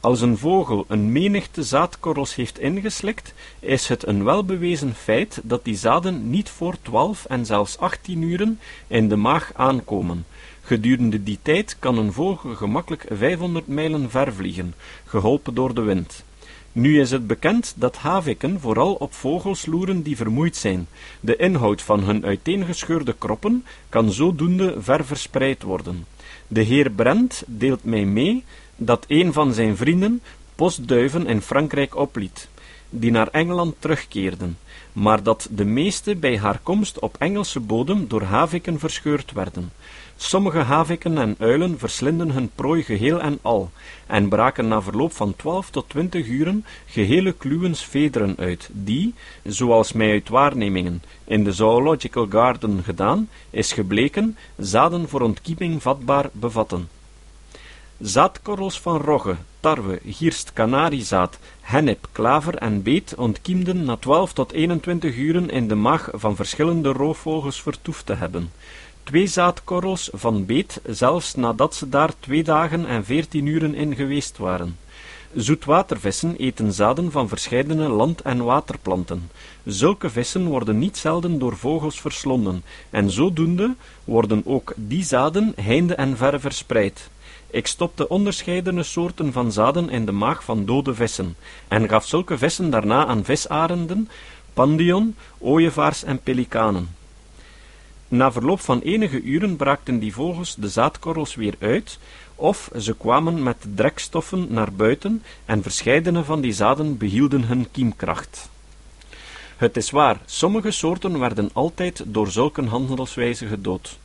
Als 0.00 0.20
een 0.20 0.38
vogel 0.38 0.84
een 0.88 1.12
menigte 1.12 1.62
zaadkorrels 1.62 2.34
heeft 2.34 2.58
ingeslikt, 2.58 3.34
is 3.58 3.88
het 3.88 4.06
een 4.06 4.24
welbewezen 4.24 4.94
feit 4.94 5.40
dat 5.42 5.64
die 5.64 5.76
zaden 5.76 6.30
niet 6.30 6.48
voor 6.48 6.76
twaalf 6.82 7.24
en 7.24 7.46
zelfs 7.46 7.78
achttien 7.78 8.22
uren 8.22 8.58
in 8.86 9.08
de 9.08 9.16
maag 9.16 9.50
aankomen. 9.54 10.26
Gedurende 10.62 11.22
die 11.22 11.38
tijd 11.42 11.76
kan 11.78 11.98
een 11.98 12.12
vogel 12.12 12.54
gemakkelijk 12.54 13.06
500 13.10 13.66
mijlen 13.66 14.10
ver 14.10 14.32
vliegen, 14.32 14.74
geholpen 15.04 15.54
door 15.54 15.74
de 15.74 15.82
wind. 15.82 16.24
Nu 16.76 17.00
is 17.00 17.10
het 17.10 17.26
bekend 17.26 17.74
dat 17.76 17.96
haviken 17.96 18.60
vooral 18.60 18.94
op 18.94 19.14
vogels 19.14 19.66
loeren 19.66 20.02
die 20.02 20.16
vermoeid 20.16 20.56
zijn. 20.56 20.86
De 21.20 21.36
inhoud 21.36 21.82
van 21.82 22.00
hun 22.00 22.24
uiteengescheurde 22.24 23.14
kroppen 23.18 23.64
kan 23.88 24.12
zodoende 24.12 24.74
ver 24.78 25.04
verspreid 25.04 25.62
worden. 25.62 26.06
De 26.48 26.60
heer 26.60 26.90
Brent 26.90 27.42
deelt 27.46 27.84
mij 27.84 28.04
mee 28.04 28.44
dat 28.76 29.04
een 29.08 29.32
van 29.32 29.52
zijn 29.52 29.76
vrienden 29.76 30.22
postduiven 30.54 31.26
in 31.26 31.40
Frankrijk 31.40 31.96
opliet, 31.96 32.48
die 32.90 33.10
naar 33.10 33.28
Engeland 33.28 33.74
terugkeerden, 33.78 34.58
maar 34.92 35.22
dat 35.22 35.48
de 35.50 35.64
meeste 35.64 36.16
bij 36.16 36.38
haar 36.38 36.60
komst 36.62 36.98
op 36.98 37.16
Engelse 37.18 37.60
bodem 37.60 38.08
door 38.08 38.22
haviken 38.22 38.78
verscheurd 38.78 39.32
werden. 39.32 39.72
Sommige 40.18 40.58
haviken 40.58 41.18
en 41.18 41.36
uilen 41.38 41.78
verslinden 41.78 42.30
hun 42.30 42.50
prooi 42.54 42.82
geheel 42.82 43.20
en 43.20 43.38
al, 43.42 43.70
en 44.06 44.28
braken 44.28 44.68
na 44.68 44.82
verloop 44.82 45.12
van 45.12 45.36
twaalf 45.36 45.70
tot 45.70 45.88
twintig 45.88 46.26
uren 46.26 46.64
gehele 46.86 47.32
kluwens 47.32 47.84
vederen 47.84 48.34
uit, 48.38 48.68
die, 48.72 49.14
zoals 49.44 49.92
mij 49.92 50.10
uit 50.10 50.28
waarnemingen 50.28 51.02
in 51.24 51.44
de 51.44 51.52
Zoological 51.52 52.26
Garden 52.30 52.82
gedaan, 52.84 53.28
is 53.50 53.72
gebleken, 53.72 54.36
zaden 54.56 55.08
voor 55.08 55.20
ontkieming 55.20 55.82
vatbaar 55.82 56.28
bevatten. 56.32 56.88
Zaadkorrels 58.00 58.80
van 58.80 59.00
rogge, 59.00 59.36
tarwe, 59.60 60.00
gierst, 60.06 60.52
kanariezaad, 60.52 61.38
hennep, 61.60 62.08
klaver 62.12 62.54
en 62.54 62.82
beet 62.82 63.14
ontkiemden 63.14 63.84
na 63.84 63.96
twaalf 63.96 64.32
tot 64.32 64.52
21 64.52 65.16
uren 65.16 65.50
in 65.50 65.68
de 65.68 65.74
maag 65.74 66.08
van 66.12 66.36
verschillende 66.36 66.92
roofvogels 66.92 67.62
vertoefd 67.62 68.06
te 68.06 68.14
hebben. 68.14 68.50
Twee 69.06 69.26
zaadkorrels 69.26 70.10
van 70.12 70.46
beet, 70.46 70.80
zelfs 70.84 71.34
nadat 71.34 71.74
ze 71.74 71.88
daar 71.88 72.12
twee 72.20 72.44
dagen 72.44 72.86
en 72.86 73.04
veertien 73.04 73.46
uren 73.46 73.74
in 73.74 73.94
geweest 73.94 74.38
waren. 74.38 74.78
Zoetwatervissen 75.34 76.36
eten 76.36 76.72
zaden 76.72 77.10
van 77.10 77.28
verscheidene 77.28 77.88
land- 77.88 78.20
en 78.22 78.44
waterplanten. 78.44 79.30
Zulke 79.64 80.10
vissen 80.10 80.46
worden 80.46 80.78
niet 80.78 80.96
zelden 80.96 81.38
door 81.38 81.56
vogels 81.56 82.00
verslonden, 82.00 82.64
en 82.90 83.10
zodoende 83.10 83.74
worden 84.04 84.42
ook 84.44 84.72
die 84.76 85.04
zaden 85.04 85.52
heinde 85.60 85.94
en 85.94 86.16
verre 86.16 86.38
verspreid. 86.38 87.10
Ik 87.50 87.66
stopte 87.66 88.08
onderscheidene 88.08 88.82
soorten 88.82 89.32
van 89.32 89.52
zaden 89.52 89.90
in 89.90 90.06
de 90.06 90.12
maag 90.12 90.44
van 90.44 90.64
dode 90.64 90.94
vissen, 90.94 91.36
en 91.68 91.88
gaf 91.88 92.06
zulke 92.06 92.38
vissen 92.38 92.70
daarna 92.70 93.06
aan 93.06 93.24
visarenden, 93.24 94.08
pandion, 94.52 95.14
ooievaars 95.38 96.04
en 96.04 96.20
pelikanen. 96.20 97.04
Na 98.08 98.32
verloop 98.32 98.60
van 98.60 98.80
enige 98.80 99.22
uren 99.22 99.56
braakten 99.56 99.98
die 99.98 100.12
vogels 100.12 100.54
de 100.54 100.68
zaadkorrels 100.68 101.34
weer 101.34 101.54
uit, 101.58 101.98
of 102.34 102.70
ze 102.78 102.96
kwamen 102.96 103.42
met 103.42 103.56
drekstoffen 103.74 104.46
naar 104.48 104.72
buiten 104.72 105.22
en 105.44 105.62
verscheidene 105.62 106.24
van 106.24 106.40
die 106.40 106.52
zaden 106.52 106.96
behielden 106.96 107.44
hun 107.44 107.70
kiemkracht. 107.70 108.48
Het 109.56 109.76
is 109.76 109.90
waar, 109.90 110.20
sommige 110.24 110.70
soorten 110.70 111.18
werden 111.18 111.50
altijd 111.52 112.02
door 112.06 112.30
zulke 112.30 112.64
handelswijze 112.64 113.46
gedood. 113.46 113.98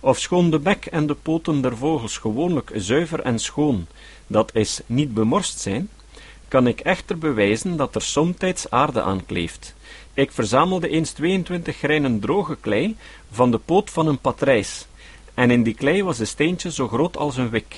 Ofschoon 0.00 0.50
de 0.50 0.58
bek 0.58 0.86
en 0.86 1.06
de 1.06 1.14
poten 1.14 1.60
der 1.60 1.76
vogels 1.76 2.18
gewoonlijk 2.18 2.70
zuiver 2.74 3.20
en 3.20 3.38
schoon, 3.38 3.86
dat 4.26 4.54
is, 4.54 4.80
niet 4.86 5.14
bemorst 5.14 5.60
zijn, 5.60 5.88
kan 6.52 6.66
ik 6.66 6.80
echter 6.80 7.18
bewijzen 7.18 7.76
dat 7.76 7.94
er 7.94 8.02
somtijds 8.02 8.70
aarde 8.70 9.02
aan 9.02 9.26
kleeft. 9.26 9.74
Ik 10.14 10.32
verzamelde 10.32 10.88
eens 10.88 11.10
22 11.10 11.76
greinen 11.76 12.20
droge 12.20 12.56
klei 12.60 12.96
van 13.30 13.50
de 13.50 13.58
poot 13.58 13.90
van 13.90 14.06
een 14.06 14.18
patrijs, 14.18 14.86
en 15.34 15.50
in 15.50 15.62
die 15.62 15.74
klei 15.74 16.02
was 16.02 16.18
een 16.18 16.26
steentje 16.26 16.72
zo 16.72 16.88
groot 16.88 17.16
als 17.16 17.36
een 17.36 17.50
wik. 17.50 17.76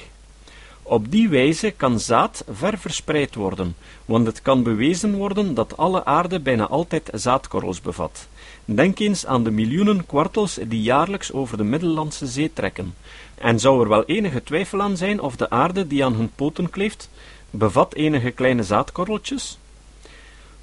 Op 0.82 1.10
die 1.10 1.28
wijze 1.28 1.70
kan 1.70 2.00
zaad 2.00 2.44
ver 2.50 2.78
verspreid 2.78 3.34
worden, 3.34 3.76
want 4.04 4.26
het 4.26 4.42
kan 4.42 4.62
bewezen 4.62 5.14
worden 5.14 5.54
dat 5.54 5.76
alle 5.76 6.04
aarde 6.04 6.40
bijna 6.40 6.66
altijd 6.66 7.10
zaadkorrels 7.12 7.80
bevat. 7.80 8.28
Denk 8.64 8.98
eens 8.98 9.26
aan 9.26 9.44
de 9.44 9.50
miljoenen 9.50 10.06
kwartels 10.06 10.58
die 10.68 10.82
jaarlijks 10.82 11.32
over 11.32 11.56
de 11.56 11.64
Middellandse 11.64 12.26
Zee 12.26 12.52
trekken. 12.52 12.94
En 13.34 13.60
zou 13.60 13.82
er 13.82 13.88
wel 13.88 14.04
enige 14.04 14.42
twijfel 14.42 14.82
aan 14.82 14.96
zijn 14.96 15.20
of 15.20 15.36
de 15.36 15.50
aarde 15.50 15.86
die 15.86 16.04
aan 16.04 16.14
hun 16.14 16.30
poten 16.34 16.70
kleeft, 16.70 17.08
bevat 17.56 17.94
enige 17.94 18.30
kleine 18.30 18.62
zaadkorreltjes? 18.62 19.58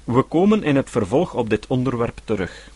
We 0.04 0.22
komen 0.22 0.62
in 0.62 0.76
het 0.76 0.90
vervolg 0.90 1.34
op 1.34 1.50
dit 1.50 1.66
onderwerp 1.66 2.20
terug. 2.24 2.70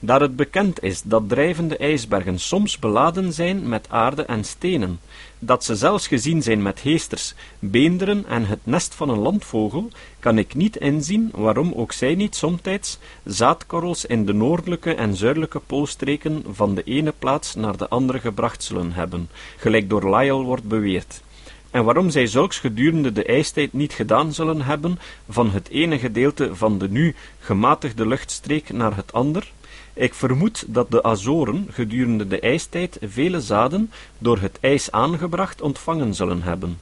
Daar 0.00 0.20
het 0.20 0.36
bekend 0.36 0.82
is 0.82 1.02
dat 1.02 1.28
drijvende 1.28 1.76
ijsbergen 1.76 2.38
soms 2.38 2.78
beladen 2.78 3.32
zijn 3.32 3.68
met 3.68 3.86
aarde 3.90 4.22
en 4.22 4.44
stenen, 4.44 5.00
dat 5.38 5.64
ze 5.64 5.76
zelfs 5.76 6.06
gezien 6.06 6.42
zijn 6.42 6.62
met 6.62 6.80
heesters, 6.80 7.34
beenderen 7.58 8.26
en 8.26 8.46
het 8.46 8.58
nest 8.62 8.94
van 8.94 9.08
een 9.08 9.18
landvogel, 9.18 9.88
kan 10.18 10.38
ik 10.38 10.54
niet 10.54 10.76
inzien 10.76 11.30
waarom 11.34 11.72
ook 11.72 11.92
zij 11.92 12.14
niet 12.14 12.36
somtijds 12.36 12.98
zaadkorrels 13.24 14.04
in 14.04 14.26
de 14.26 14.32
noordelijke 14.32 14.94
en 14.94 15.16
zuidelijke 15.16 15.60
poolstreken 15.60 16.44
van 16.50 16.74
de 16.74 16.82
ene 16.82 17.14
plaats 17.18 17.54
naar 17.54 17.76
de 17.76 17.88
andere 17.88 18.18
gebracht 18.18 18.62
zullen 18.62 18.92
hebben, 18.92 19.28
gelijk 19.56 19.88
door 19.88 20.16
Lyell 20.16 20.32
wordt 20.32 20.68
beweerd 20.68 21.22
en 21.70 21.84
waarom 21.84 22.10
zij 22.10 22.26
zulks 22.26 22.58
gedurende 22.58 23.12
de 23.12 23.24
ijstijd 23.24 23.72
niet 23.72 23.92
gedaan 23.92 24.32
zullen 24.32 24.62
hebben 24.62 24.98
van 25.28 25.50
het 25.50 25.68
ene 25.68 25.98
gedeelte 25.98 26.54
van 26.54 26.78
de 26.78 26.88
nu 26.88 27.14
gematigde 27.40 28.06
luchtstreek 28.06 28.72
naar 28.72 28.96
het 28.96 29.12
ander, 29.12 29.52
ik 29.94 30.14
vermoed 30.14 30.64
dat 30.66 30.90
de 30.90 31.02
Azoren 31.02 31.66
gedurende 31.70 32.28
de 32.28 32.40
ijstijd 32.40 32.98
vele 33.02 33.40
zaden 33.40 33.90
door 34.18 34.38
het 34.38 34.58
ijs 34.60 34.90
aangebracht 34.90 35.60
ontvangen 35.60 36.14
zullen 36.14 36.42
hebben. 36.42 36.78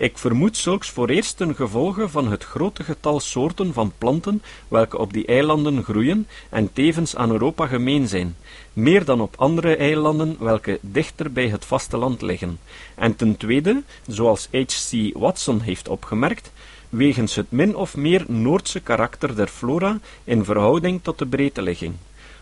Ik 0.00 0.18
vermoed 0.18 0.56
zulks 0.56 0.90
vooreerst 0.90 1.36
ten 1.36 1.54
gevolge 1.54 2.08
van 2.08 2.30
het 2.30 2.44
grote 2.44 2.84
getal 2.84 3.20
soorten 3.20 3.72
van 3.72 3.92
planten 3.98 4.42
welke 4.68 4.98
op 4.98 5.12
die 5.12 5.26
eilanden 5.26 5.82
groeien 5.84 6.26
en 6.48 6.72
tevens 6.72 7.16
aan 7.16 7.30
Europa 7.30 7.66
gemeen 7.66 8.08
zijn, 8.08 8.36
meer 8.72 9.04
dan 9.04 9.20
op 9.20 9.34
andere 9.36 9.76
eilanden 9.76 10.36
welke 10.38 10.78
dichter 10.80 11.32
bij 11.32 11.48
het 11.48 11.64
vasteland 11.64 12.22
liggen, 12.22 12.58
en 12.94 13.16
ten 13.16 13.36
tweede, 13.36 13.82
zoals 14.06 14.48
H.C. 14.52 15.10
Watson 15.18 15.60
heeft 15.60 15.88
opgemerkt, 15.88 16.52
wegens 16.88 17.34
het 17.34 17.50
min 17.50 17.76
of 17.76 17.96
meer 17.96 18.24
Noordse 18.28 18.80
karakter 18.80 19.36
der 19.36 19.48
flora 19.48 19.98
in 20.24 20.44
verhouding 20.44 21.00
tot 21.02 21.18
de 21.18 21.26
breedteligging. 21.26 21.94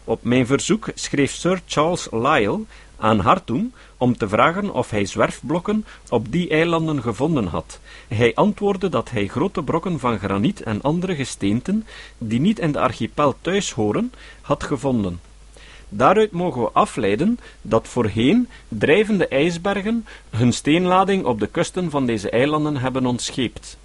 Op 0.04 0.22
mijn 0.22 0.46
verzoek 0.46 0.88
schreef 0.94 1.32
Sir 1.32 1.60
Charles 1.66 2.08
Lyell 2.10 2.58
aan 2.98 3.18
Hartung 3.18 3.72
om 3.96 4.16
te 4.16 4.28
vragen 4.28 4.74
of 4.74 4.90
hij 4.90 5.04
zwerfblokken 5.04 5.84
op 6.08 6.32
die 6.32 6.48
eilanden 6.48 7.02
gevonden 7.02 7.46
had. 7.46 7.80
Hij 8.08 8.34
antwoordde 8.34 8.88
dat 8.88 9.10
hij 9.10 9.26
grote 9.26 9.62
brokken 9.62 9.98
van 9.98 10.18
graniet 10.18 10.62
en 10.62 10.82
andere 10.82 11.14
gesteenten, 11.14 11.86
die 12.18 12.40
niet 12.40 12.58
in 12.58 12.72
de 12.72 12.80
archipel 12.80 13.34
thuis 13.40 13.72
horen, 13.72 14.12
had 14.40 14.64
gevonden. 14.64 15.20
Daaruit 15.88 16.32
mogen 16.32 16.62
we 16.62 16.70
afleiden 16.72 17.38
dat 17.62 17.88
voorheen 17.88 18.48
drijvende 18.68 19.28
ijsbergen 19.28 20.06
hun 20.30 20.52
steenlading 20.52 21.24
op 21.24 21.40
de 21.40 21.46
kusten 21.46 21.90
van 21.90 22.06
deze 22.06 22.30
eilanden 22.30 22.76
hebben 22.76 23.06
ontscheept. 23.06 23.78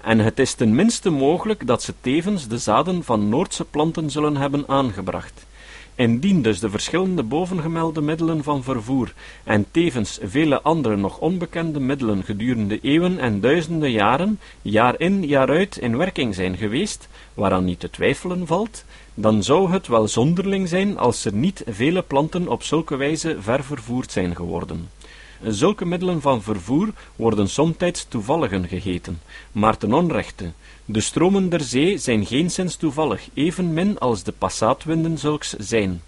En 0.00 0.18
het 0.18 0.38
is 0.38 0.54
ten 0.54 0.74
minste 0.74 1.10
mogelijk 1.10 1.66
dat 1.66 1.82
ze 1.82 1.94
tevens 2.00 2.48
de 2.48 2.58
zaden 2.58 3.04
van 3.04 3.28
Noordse 3.28 3.64
planten 3.64 4.10
zullen 4.10 4.36
hebben 4.36 4.64
aangebracht. 4.66 5.46
Indien 6.00 6.42
dus 6.42 6.60
de 6.60 6.70
verschillende 6.70 7.22
bovengemelde 7.22 8.00
middelen 8.00 8.42
van 8.42 8.62
vervoer 8.62 9.12
en 9.44 9.66
tevens 9.70 10.18
vele 10.22 10.60
andere 10.62 10.96
nog 10.96 11.18
onbekende 11.18 11.80
middelen 11.80 12.24
gedurende 12.24 12.80
eeuwen 12.80 13.18
en 13.18 13.40
duizenden 13.40 13.90
jaren, 13.90 14.40
jaar 14.62 15.00
in 15.00 15.26
jaar 15.26 15.48
uit 15.48 15.76
in 15.76 15.96
werking 15.96 16.34
zijn 16.34 16.56
geweest, 16.56 17.08
waaraan 17.34 17.64
niet 17.64 17.80
te 17.80 17.90
twijfelen 17.90 18.46
valt, 18.46 18.84
dan 19.14 19.42
zou 19.42 19.70
het 19.70 19.86
wel 19.86 20.08
zonderling 20.08 20.68
zijn 20.68 20.98
als 20.98 21.24
er 21.24 21.32
niet 21.32 21.62
vele 21.66 22.02
planten 22.02 22.48
op 22.48 22.62
zulke 22.62 22.96
wijze 22.96 23.36
ver 23.40 23.64
vervoerd 23.64 24.12
zijn 24.12 24.36
geworden. 24.36 24.88
Zulke 25.42 25.86
middelen 25.86 26.20
van 26.20 26.42
vervoer 26.42 26.88
worden 27.16 27.48
somtijds 27.48 28.06
toevalligen 28.08 28.68
geheten, 28.68 29.20
maar 29.52 29.76
ten 29.76 29.92
onrechte. 29.92 30.52
De 30.92 31.00
stromen 31.00 31.48
der 31.48 31.60
zee 31.60 31.98
zijn 31.98 32.26
geenszins 32.26 32.76
toevallig, 32.76 33.28
evenmin 33.34 33.98
als 33.98 34.22
de 34.22 34.32
passaatwinden 34.32 35.18
zulks 35.18 35.54
zijn. 35.58 36.02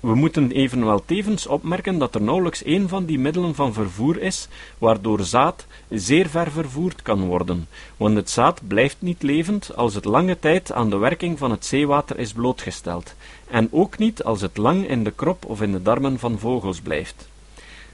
We 0.00 0.14
moeten 0.14 0.50
evenwel 0.50 1.02
tevens 1.04 1.46
opmerken 1.46 1.98
dat 1.98 2.14
er 2.14 2.22
nauwelijks 2.22 2.62
één 2.62 2.88
van 2.88 3.04
die 3.04 3.18
middelen 3.18 3.54
van 3.54 3.72
vervoer 3.72 4.20
is, 4.20 4.48
waardoor 4.78 5.20
zaad 5.20 5.66
zeer 5.88 6.28
ver 6.28 6.50
vervoerd 6.50 7.02
kan 7.02 7.20
worden, 7.20 7.68
want 7.96 8.16
het 8.16 8.30
zaad 8.30 8.60
blijft 8.66 8.96
niet 8.98 9.22
levend 9.22 9.76
als 9.76 9.94
het 9.94 10.04
lange 10.04 10.38
tijd 10.38 10.72
aan 10.72 10.90
de 10.90 10.96
werking 10.96 11.38
van 11.38 11.50
het 11.50 11.66
zeewater 11.66 12.18
is 12.18 12.32
blootgesteld, 12.32 13.14
en 13.48 13.68
ook 13.70 13.98
niet 13.98 14.24
als 14.24 14.40
het 14.40 14.56
lang 14.56 14.88
in 14.88 15.04
de 15.04 15.12
krop 15.12 15.44
of 15.44 15.62
in 15.62 15.72
de 15.72 15.82
darmen 15.82 16.18
van 16.18 16.38
vogels 16.38 16.80
blijft. 16.80 17.30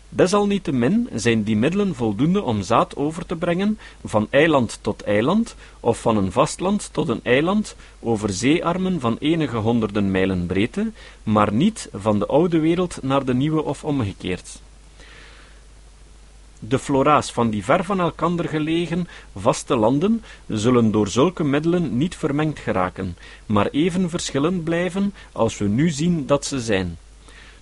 Desalniettemin 0.09 1.09
zijn 1.15 1.43
die 1.43 1.57
middelen 1.57 1.95
voldoende 1.95 2.43
om 2.43 2.63
zaad 2.63 2.97
over 2.97 3.27
te 3.27 3.37
brengen 3.37 3.79
van 4.05 4.27
eiland 4.31 4.79
tot 4.81 5.03
eiland, 5.03 5.55
of 5.81 6.01
van 6.01 6.17
een 6.17 6.33
vastland 6.33 6.89
tot 6.93 7.09
een 7.09 7.21
eiland, 7.23 7.77
over 8.01 8.31
zeearmen 8.31 9.01
van 9.01 9.17
enige 9.21 9.57
honderden 9.57 10.11
mijlen 10.11 10.47
breedte, 10.47 10.91
maar 11.23 11.53
niet 11.53 11.89
van 11.95 12.19
de 12.19 12.27
oude 12.27 12.59
wereld 12.59 12.99
naar 13.03 13.25
de 13.25 13.35
nieuwe 13.35 13.65
of 13.65 13.85
omgekeerd. 13.85 14.61
De 16.59 16.79
flora's 16.79 17.33
van 17.33 17.51
die 17.51 17.65
ver 17.65 17.85
van 17.85 18.01
elkander 18.01 18.49
gelegen 18.49 19.09
vaste 19.37 19.77
landen 19.77 20.23
zullen 20.47 20.91
door 20.91 21.09
zulke 21.09 21.45
middelen 21.45 21.97
niet 21.97 22.17
vermengd 22.17 22.59
geraken, 22.59 23.17
maar 23.47 23.67
even 23.67 24.11
verschillend 24.11 24.65
blijven 24.65 25.15
als 25.33 25.59
we 25.59 25.65
nu 25.65 25.91
zien 25.91 26.27
dat 26.27 26.45
ze 26.45 26.61
zijn. 26.61 26.99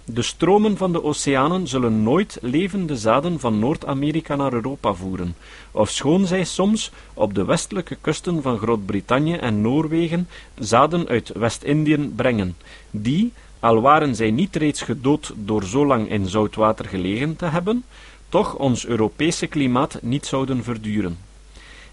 De 0.08 0.22
stromen 0.22 0.76
van 0.76 0.92
de 0.92 1.04
oceanen 1.04 1.66
zullen 1.68 2.02
nooit 2.02 2.38
levende 2.40 2.96
zaden 2.96 3.40
van 3.40 3.58
Noord-Amerika 3.58 4.36
naar 4.36 4.52
Europa 4.52 4.94
voeren, 4.94 5.34
ofschoon 5.70 6.26
zij 6.26 6.44
soms 6.44 6.90
op 7.14 7.34
de 7.34 7.44
westelijke 7.44 7.96
kusten 8.00 8.42
van 8.42 8.58
Groot-Brittannië 8.58 9.34
en 9.34 9.60
Noorwegen 9.60 10.28
zaden 10.58 11.08
uit 11.08 11.32
West-Indië 11.34 12.12
brengen, 12.16 12.56
die, 12.90 13.32
al 13.60 13.80
waren 13.80 14.14
zij 14.14 14.30
niet 14.30 14.56
reeds 14.56 14.82
gedood 14.82 15.32
door 15.36 15.64
zo 15.64 15.86
lang 15.86 16.10
in 16.10 16.26
zout 16.26 16.54
water 16.54 16.84
gelegen 16.84 17.36
te 17.36 17.46
hebben, 17.46 17.84
toch 18.28 18.54
ons 18.54 18.86
Europese 18.86 19.46
klimaat 19.46 19.98
niet 20.02 20.26
zouden 20.26 20.62
verduren. 20.62 21.25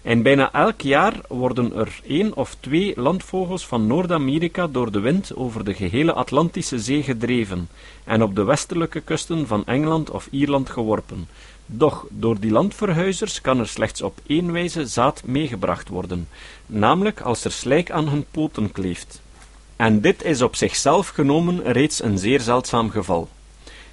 En 0.04 0.22
bijna 0.22 0.52
elk 0.52 0.80
jaar 0.80 1.14
worden 1.28 1.76
er 1.76 2.00
één 2.06 2.36
of 2.36 2.56
twee 2.60 2.92
landvogels 2.96 3.66
van 3.66 3.86
Noord-Amerika 3.86 4.66
door 4.66 4.92
de 4.92 5.00
wind 5.00 5.36
over 5.36 5.64
de 5.64 5.74
gehele 5.74 6.12
Atlantische 6.12 6.78
Zee 6.78 7.02
gedreven 7.02 7.68
en 8.04 8.22
op 8.22 8.34
de 8.34 8.42
westelijke 8.42 9.00
kusten 9.00 9.46
van 9.46 9.66
Engeland 9.66 10.10
of 10.10 10.28
Ierland 10.30 10.70
geworpen. 10.70 11.28
Doch 11.66 12.06
door 12.10 12.40
die 12.40 12.50
landverhuizers 12.50 13.40
kan 13.40 13.58
er 13.58 13.68
slechts 13.68 14.02
op 14.02 14.18
één 14.26 14.52
wijze 14.52 14.86
zaad 14.86 15.22
meegebracht 15.24 15.88
worden, 15.88 16.28
namelijk 16.66 17.20
als 17.20 17.44
er 17.44 17.52
slijk 17.52 17.90
aan 17.90 18.08
hun 18.08 18.24
poten 18.30 18.72
kleeft. 18.72 19.22
En 19.76 20.00
dit 20.00 20.24
is 20.24 20.42
op 20.42 20.56
zichzelf 20.56 21.08
genomen 21.08 21.72
reeds 21.72 22.02
een 22.02 22.18
zeer 22.18 22.40
zeldzaam 22.40 22.90
geval. 22.90 23.28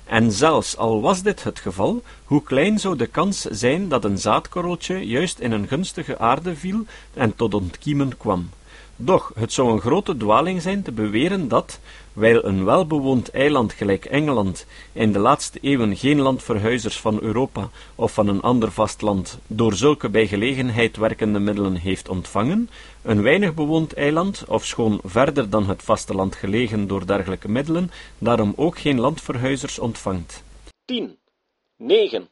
En 0.05 0.31
zelfs 0.31 0.77
al 0.77 1.01
was 1.01 1.21
dit 1.21 1.43
het 1.43 1.59
geval, 1.59 2.03
hoe 2.23 2.43
klein 2.43 2.79
zou 2.79 2.97
de 2.97 3.07
kans 3.07 3.41
zijn 3.41 3.89
dat 3.89 4.03
een 4.03 4.17
zaadkorreltje 4.17 5.07
juist 5.07 5.39
in 5.39 5.51
een 5.51 5.67
gunstige 5.67 6.17
aarde 6.17 6.55
viel 6.55 6.85
en 7.13 7.35
tot 7.35 7.53
ontkiemen 7.53 8.17
kwam. 8.17 8.49
Doch 8.95 9.31
het 9.35 9.53
zou 9.53 9.71
een 9.71 9.81
grote 9.81 10.17
dwaling 10.17 10.61
zijn 10.61 10.81
te 10.83 10.91
beweren 10.91 11.47
dat, 11.47 11.79
wijl 12.13 12.45
een 12.45 12.65
welbewoond 12.65 13.29
eiland 13.29 13.73
gelijk 13.73 14.05
Engeland 14.05 14.65
in 14.93 15.11
de 15.11 15.19
laatste 15.19 15.59
eeuwen 15.61 15.97
geen 15.97 16.19
landverhuizers 16.19 16.99
van 16.99 17.21
Europa 17.21 17.69
of 17.95 18.13
van 18.13 18.27
een 18.27 18.41
ander 18.41 18.71
vastland 18.71 19.39
door 19.47 19.73
zulke 19.73 20.09
bij 20.09 20.27
gelegenheid 20.27 20.97
werkende 20.97 21.39
middelen 21.39 21.75
heeft 21.75 22.09
ontvangen, 22.09 22.69
een 23.01 23.21
weinig 23.21 23.53
bewoond 23.53 23.93
eiland, 23.93 24.43
ofschoon 24.47 24.99
verder 25.03 25.49
dan 25.49 25.67
het 25.67 25.83
vasteland 25.83 26.35
gelegen 26.35 26.87
door 26.87 27.05
dergelijke 27.05 27.49
middelen, 27.49 27.91
daarom 28.17 28.53
ook 28.55 28.79
geen 28.79 28.99
landverhuizers 28.99 29.79
ontvangt. 29.79 30.43
10, 30.85 31.17
9, 31.77 32.29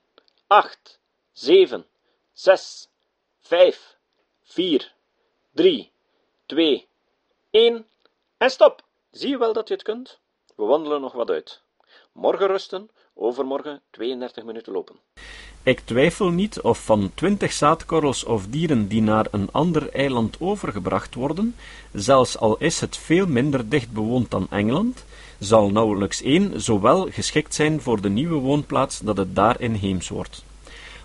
8, 0.48 1.00
7, 1.32 1.86
6, 2.34 2.90
5, 3.42 3.98
4, 4.44 4.94
3, 5.54 5.92
2, 6.46 6.88
1 7.52 7.86
en 8.38 8.50
stop! 8.50 8.88
Zie 9.12 9.30
je 9.30 9.38
wel 9.38 9.54
dat 9.54 9.68
je 9.68 9.74
het 9.74 9.84
kunt? 9.84 10.20
We 10.56 10.64
wandelen 10.64 11.02
nog 11.02 11.14
wat 11.14 11.30
uit. 11.30 11.62
Morgen 12.14 12.48
rusten, 12.48 12.90
overmorgen 13.14 13.82
32 13.92 14.44
minuten 14.44 14.74
lopen. 14.74 14.96
Ik 15.64 15.80
twijfel 15.80 16.30
niet 16.30 16.62
of 16.62 16.84
van 16.86 17.12
twintig 17.14 17.52
zaadkorrels 17.52 18.24
of 18.24 18.48
dieren 18.48 18.88
die 18.88 19.02
naar 19.02 19.28
een 19.32 19.52
ander 19.52 19.94
eiland 19.94 20.38
overgebracht 20.40 21.16
worden, 21.16 21.56
zelfs 21.94 22.38
al 22.38 22.58
is 22.58 22.80
het 22.80 22.98
veel 22.98 23.28
minder 23.28 23.70
dicht 23.70 23.92
bewoond 23.92 24.32
dan 24.32 24.48
Engeland, 24.50 25.06
zal 25.40 25.70
nauwelijks 25.70 26.22
één 26.22 26.62
zowel 26.62 27.08
geschikt 27.10 27.54
zijn 27.54 27.82
voor 27.82 28.02
de 28.02 28.10
nieuwe 28.10 28.40
woonplaats 28.40 29.00
dat 29.00 29.18
het 29.18 29.36
daar 29.36 29.62
inheems 29.62 30.10
wordt. 30.10 30.44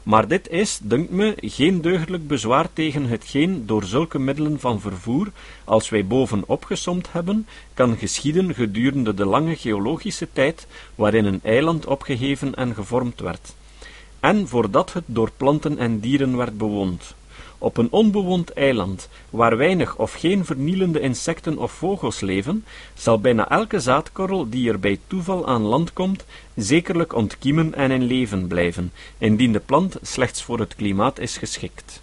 Maar 0.04 0.28
dit 0.28 0.48
is, 0.48 0.78
dunkt 0.82 1.10
me, 1.10 1.34
geen 1.36 1.80
deugdelijk 1.80 2.26
bezwaar 2.26 2.68
tegen 2.72 3.04
hetgeen 3.04 3.66
door 3.66 3.84
zulke 3.84 4.18
middelen 4.18 4.60
van 4.60 4.80
vervoer, 4.80 5.32
als 5.64 5.88
wij 5.88 6.06
boven 6.06 6.42
opgesomd 6.46 7.12
hebben, 7.12 7.46
kan 7.74 7.96
geschieden 7.96 8.54
gedurende 8.54 9.14
de 9.14 9.24
lange 9.24 9.56
geologische 9.56 10.28
tijd 10.32 10.66
waarin 10.94 11.24
een 11.24 11.40
eiland 11.42 11.86
opgeheven 11.86 12.54
en 12.54 12.74
gevormd 12.74 13.20
werd, 13.20 13.54
en 14.20 14.48
voordat 14.48 14.92
het 14.92 15.04
door 15.06 15.30
planten 15.36 15.78
en 15.78 16.00
dieren 16.00 16.36
werd 16.36 16.58
bewoond. 16.58 17.14
Op 17.64 17.77
een 17.77 17.92
onbewoond 17.92 18.53
eiland, 18.53 19.09
waar 19.31 19.57
weinig 19.57 19.96
of 19.96 20.12
geen 20.12 20.44
vernielende 20.44 21.00
insecten 21.00 21.59
of 21.59 21.72
vogels 21.72 22.20
leven, 22.20 22.64
zal 22.94 23.20
bijna 23.20 23.48
elke 23.48 23.81
zaadkorrel 23.81 24.48
die 24.48 24.70
er 24.70 24.81
bij 24.81 24.98
toeval 25.07 25.46
aan 25.46 25.62
land 25.62 25.92
komt, 25.92 26.24
zekerlijk 26.55 27.14
ontkiemen 27.14 27.74
en 27.74 27.90
in 27.90 28.03
leven 28.03 28.46
blijven, 28.46 28.92
indien 29.18 29.53
de 29.53 29.61
plant 29.61 29.96
slechts 30.03 30.42
voor 30.42 30.59
het 30.59 30.74
klimaat 30.74 31.18
is 31.18 31.37
geschikt. 31.37 32.03